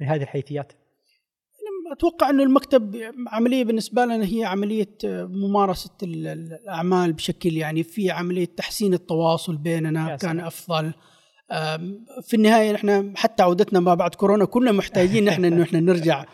[0.00, 0.72] من هذه الحيثيات؟
[1.92, 2.96] أتوقع إنه المكتب
[3.28, 10.40] عملية بالنسبة لنا هي عملية ممارسة الأعمال بشكل يعني في عملية تحسين التواصل بيننا كان
[10.40, 10.94] أفضل
[12.22, 16.24] في النهاية نحن حتى عودتنا ما بعد كورونا كنا محتاجين نحن إنه إحنا نرجع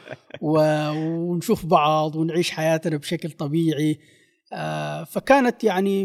[0.40, 3.98] ونشوف بعض ونعيش حياتنا بشكل طبيعي.
[4.52, 6.04] آه، فكانت يعني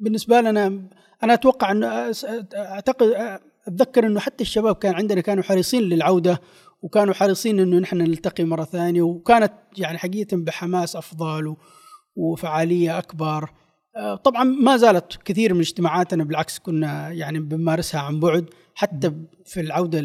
[0.00, 0.66] بالنسبة لنا
[1.22, 2.12] أنا أتوقع إنه
[2.54, 3.36] أعتقد
[3.68, 6.40] أتذكر إنه حتى الشباب كان عندنا كانوا حريصين للعودة
[6.82, 11.56] وكانوا حريصين إنه نحن نلتقي مرة ثانية وكانت يعني حقيقة بحماس أفضل
[12.16, 13.50] وفعالية أكبر.
[14.24, 19.12] طبعا ما زالت كثير من اجتماعاتنا بالعكس كنا يعني بنمارسها عن بعد حتى
[19.44, 20.02] في العوده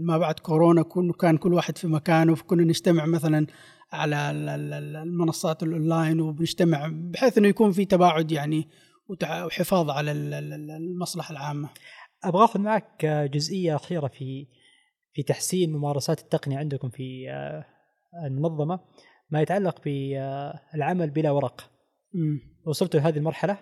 [0.00, 0.84] ما بعد كورونا
[1.20, 3.46] كان كل واحد في مكانه فكنا نجتمع مثلا
[3.92, 4.30] على
[5.02, 8.68] المنصات الأونلاين وبنجتمع بحيث إنه يكون في تباعد يعني
[9.44, 11.68] وحفاظ على المصلحة العامة.
[12.24, 14.46] أبغى آخذ معك جزئية أخيرة في
[15.12, 17.64] في تحسين ممارسات التقنية عندكم في آه،
[18.26, 18.80] المنظمة
[19.30, 21.73] ما يتعلق بالعمل بلا ورق.
[22.66, 23.58] وصلتوا لهذه المرحلة؟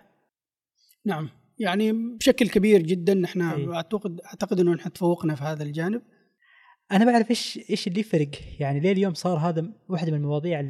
[1.06, 1.28] نعم.
[1.58, 3.40] يعني بشكل كبير جدا نحن
[3.72, 6.02] اعتقد أعتقد إنه نحن تفوقنا في هذا الجانب.
[6.92, 8.30] أنا بعرف إيش إيش اللي يفرق
[8.60, 10.60] يعني ليه اليوم صار هذا واحدة من المواضيع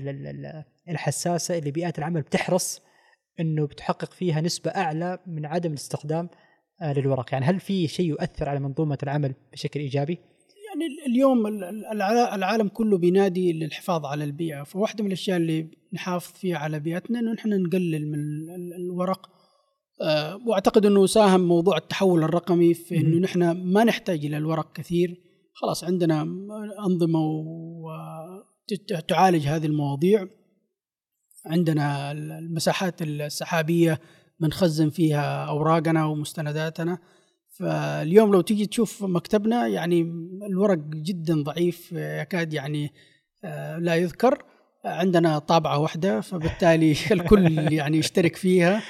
[0.88, 2.82] الحساسة اللي بيئات العمل بتحرص
[3.40, 6.28] إنه بتحقق فيها نسبة أعلى من عدم الاستخدام
[6.82, 7.32] آه، للورق.
[7.32, 10.18] يعني هل في شيء يؤثر على منظومة العمل بشكل إيجابي؟
[10.82, 11.46] يعني اليوم
[12.34, 14.62] العالم كله بينادي للحفاظ على البيئة.
[14.62, 18.18] فواحدة من الأشياء اللي نحافظ فيها على بيئتنا إنه نحن نقلل من
[18.76, 19.30] الورق.
[20.02, 25.20] آه، وأعتقد إنه ساهم موضوع التحول الرقمي في إنه نحن ما نحتاج إلى الورق كثير.
[25.54, 26.22] خلاص عندنا
[26.86, 27.44] أنظمة
[29.08, 30.26] تعالج هذه المواضيع.
[31.46, 34.00] عندنا المساحات السحابية
[34.40, 36.98] بنخزن فيها أوراقنا ومستنداتنا.
[37.58, 40.00] فاليوم لو تيجي تشوف مكتبنا يعني
[40.50, 42.92] الورق جدا ضعيف يكاد يعني
[43.44, 44.44] آه، لا يذكر
[44.84, 48.82] عندنا طابعة واحدة فبالتالي الكل يعني يشترك فيها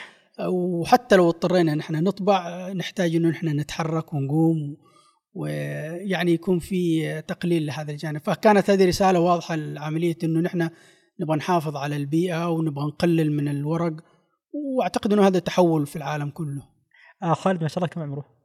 [0.49, 4.77] وحتى لو اضطرينا نحن نطبع نحتاج إنه نحن نتحرك ونقوم
[5.35, 10.71] ويعني يكون في تقليل لهذا الجانب فكانت هذه رسالة واضحة لعملية إنه نحن
[11.21, 13.93] نبغى نحافظ على البيئة ونبغى نقلل من الورق
[14.53, 16.63] وأعتقد إنه هذا تحول في العالم كله.
[17.23, 18.42] آه خالد ما شاء الله كم عمره؟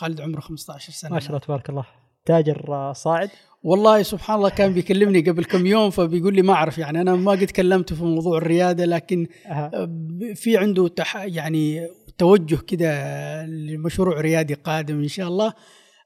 [0.00, 1.10] خالد عمره 15 سنة.
[1.10, 1.84] ما شاء الله تبارك الله.
[2.24, 3.30] تاجر صاعد.
[3.62, 7.32] والله سبحان الله كان بيكلمني قبل كم يوم فبيقول لي ما أعرف يعني أنا ما
[7.32, 9.90] قد كلمته في موضوع الريادة لكن أه.
[10.34, 11.88] في عنده تح يعني
[12.18, 15.52] توجه كده لمشروع ريادي قادم إن شاء الله.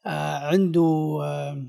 [0.06, 1.66] آه عنده آه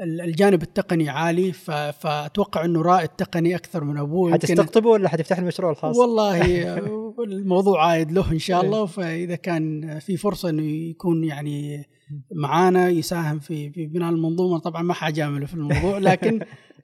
[0.00, 1.52] الجانب التقني عالي
[1.92, 6.78] فأتوقع إنه رائد تقني أكثر من أبوه حتستقطبه ولا حتفتح المشروع الخاص؟ والله
[7.24, 11.84] الموضوع عايد له إن شاء الله فإذا كان في فرصة إنه يكون يعني
[12.32, 16.40] معانا يساهم في في بناء المنظومة طبعا ما حاجامله في الموضوع لكن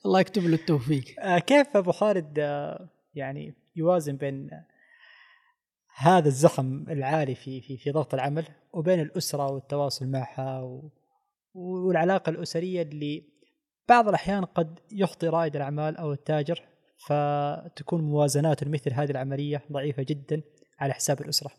[0.07, 1.05] الله يكتب له التوفيق.
[1.21, 4.51] آه، كيف أبو خالد آه، يعني يوازن بين
[5.97, 10.91] هذا الزخم العالي في في في ضغط العمل وبين الأسرة والتواصل معها و...
[11.55, 13.35] والعلاقة الأسرية اللي
[13.89, 16.65] بعض الأحيان قد يخطي رائد الأعمال أو التاجر
[17.07, 20.43] فتكون موازنات مثل هذه العملية ضعيفة جدا
[20.79, 21.51] على حساب الأسرة.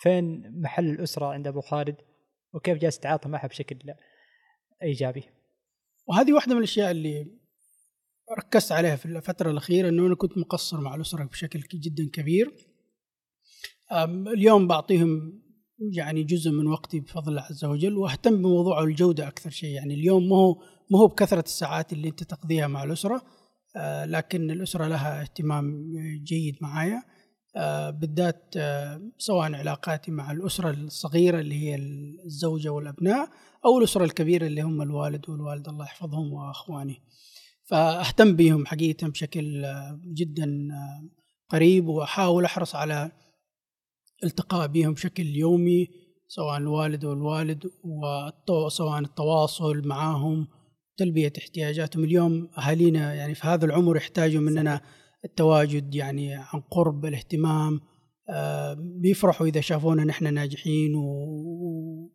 [0.00, 1.96] فين محل الأسرة عند أبو خالد
[2.52, 3.94] وكيف جالس يتعاطى معها بشكل
[4.82, 5.24] إيجابي؟
[6.06, 7.38] وهذه واحدة من الأشياء اللي
[8.38, 12.54] ركزت عليها في الفترة الأخيرة إنه أنا كنت مقصر مع الأسرة بشكل جدا كبير.
[14.34, 15.42] اليوم بعطيهم
[15.90, 19.68] يعني جزء من وقتي بفضل الله عز وجل وأهتم بموضوع الجودة أكثر شيء.
[19.70, 20.54] يعني اليوم ما هو
[20.90, 23.22] ما هو بكثرة الساعات اللي أنت تقضيها مع الأسرة
[23.76, 25.92] آه، لكن الأسرة لها اهتمام
[26.24, 27.02] جيد معايا.
[27.56, 31.74] آه، بالذات آه، سواء علاقاتي مع الأسرة الصغيرة اللي هي
[32.24, 33.28] الزوجة والأبناء
[33.64, 37.02] أو الأسرة الكبيرة اللي هم الوالد والوالدة الله يحفظهم وأخواني.
[37.64, 39.64] فأهتم بهم حقيقة بشكل
[40.14, 40.68] جدا
[41.48, 43.12] قريب وأحاول أحرص على
[44.24, 45.88] التقاء بهم بشكل يومي
[46.28, 47.70] سواء الوالد والوالد
[48.48, 50.48] وسواء التواصل معهم
[50.96, 52.04] تلبية احتياجاتهم.
[52.04, 54.80] اليوم أهالينا يعني في هذا العمر يحتاجوا مننا
[55.24, 57.80] التواجد يعني عن قرب الاهتمام
[58.28, 62.10] آه، بيفرحوا إذا شافونا نحن ناجحين و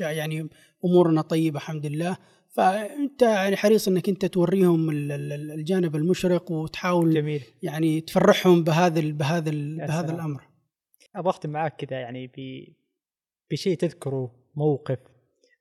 [0.00, 0.48] يعني
[0.84, 2.16] أمورنا طيبة الحمد لله.
[2.56, 7.42] فأنت يعني حريص أنك أنت توريهم الجانب المشرق وتحاول جميل.
[7.62, 9.50] يعني تفرحهم بهذا بهذا
[9.86, 10.47] بهذا الأمر.
[11.18, 12.64] أبغى أختم معاك كذا يعني ب
[13.50, 14.98] بشيء تذكره موقف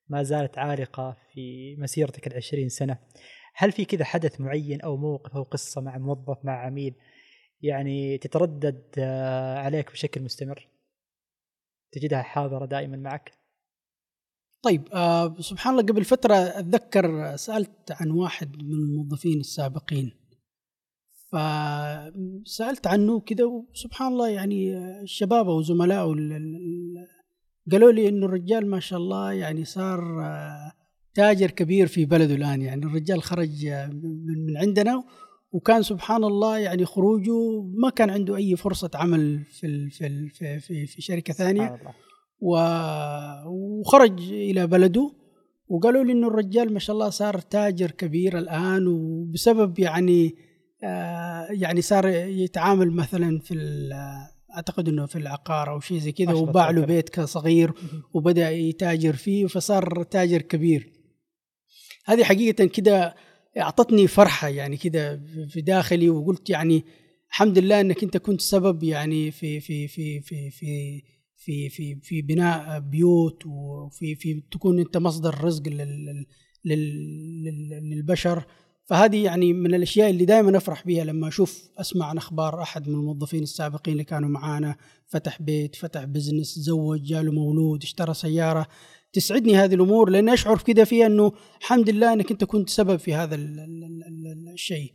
[0.09, 2.97] ما زالت عالقه في مسيرتك العشرين سنة.
[3.55, 6.95] هل في كذا حدث معين أو موقف أو قصة مع موظف مع عميل
[7.61, 10.67] يعني تتردد آه، عليك بشكل مستمر؟
[11.91, 13.31] تجدها حاضرة دائما معك؟
[14.61, 20.26] طيب آه سبحان الله قبل فترة أتذكر سألت عن واحد من الموظفين السابقين.
[21.37, 26.15] فسألت عنه كذا وسبحان الله يعني الشباب وزملائه
[27.71, 30.23] قالوا لي إنه الرجال ما شاء الله يعني صار
[31.13, 32.61] تاجر كبير في بلده الآن.
[32.61, 33.65] يعني الرجال خرج
[34.47, 35.03] من عندنا
[35.51, 40.29] وكان سبحان الله يعني خروجه ما كان عنده أي فرصة عمل في في
[40.59, 41.79] في في شركة ثانية.
[42.39, 45.11] وخرج إلى بلده
[45.67, 50.46] وقالوا لي إنه الرجال ما شاء الله صار تاجر كبير الآن وبسبب يعني آه،
[51.49, 53.53] يعني صار يتعامل مثلا في
[54.55, 57.73] أعتقد إنه في العقار أو شيء زي كذا وباع له بيت صغير
[58.13, 60.91] وبدأ يتاجر فيه فصار تاجر كبير.
[62.05, 63.15] هذه حقيقة كده
[63.57, 66.83] أعطتني فرحة يعني كده في داخلي وقلت يعني
[67.29, 71.01] الحمد لله إنك أنت كنت سبب يعني في في في في في
[71.37, 76.25] في في, في بناء بيوت وفي في تكون أنت مصدر رزق لل
[77.83, 78.45] للبشر.
[78.87, 82.95] فهذه يعني من الأشياء اللي دائما أفرح بها لما أشوف أسمع عن أخبار أحد من
[82.95, 84.75] الموظفين السابقين اللي كانوا معانا.
[85.07, 88.67] فتح بيت فتح بزنس تزوج جاله مولود اشترى سيارة.
[89.13, 93.13] تسعدني هذه الأمور لأن أشعر كذا فيها إنه الحمد لله إنك أنت كنت سبب في
[93.15, 93.35] هذا
[94.53, 94.93] الشيء.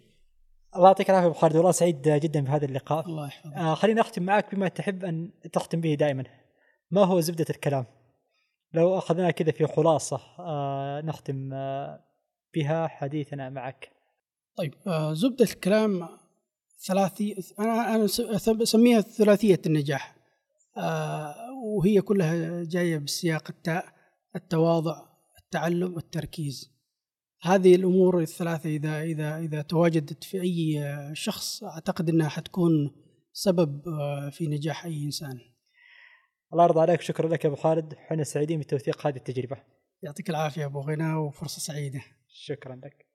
[0.76, 1.56] الله يعطيك العافية أبو خالد.
[1.56, 3.06] والله سعيد جدا بهذا اللقاء.
[3.06, 3.54] الله يحفظك.
[3.54, 6.24] آه خليني أختم معك بما تحب أن تختم به دائما.
[6.90, 7.86] ما هو زبدة الكلام؟
[8.74, 12.11] لو اخذناه كذا في خلاصة آه نختم آه
[12.54, 13.90] بها حديثنا معك.
[14.56, 16.08] طيب آه زبدة الكلام
[16.86, 18.04] ثلاثي أنا أنا
[18.62, 20.16] أسميها ثلاثية النجاح.
[20.76, 21.34] آه
[21.64, 23.84] وهي كلها جاية بسياق التاء
[24.36, 25.02] التواضع
[25.38, 26.72] التعلم والتركيز
[27.42, 30.80] هذه الأمور الثلاثة إذا إذا إذا تواجدت في أي
[31.14, 32.90] شخص أعتقد أنها حتكون
[33.32, 35.38] سبب آه، في نجاح أي إنسان.
[36.52, 37.94] الله يرضى عليك شكرا لك يا أبو خالد.
[37.94, 39.56] إحنا سعيدين بتوثيق هذه التجربة.
[40.02, 42.02] يعطيك العافية أبو غنى وفرصة سعيدة.
[42.42, 43.06] شكرا لك.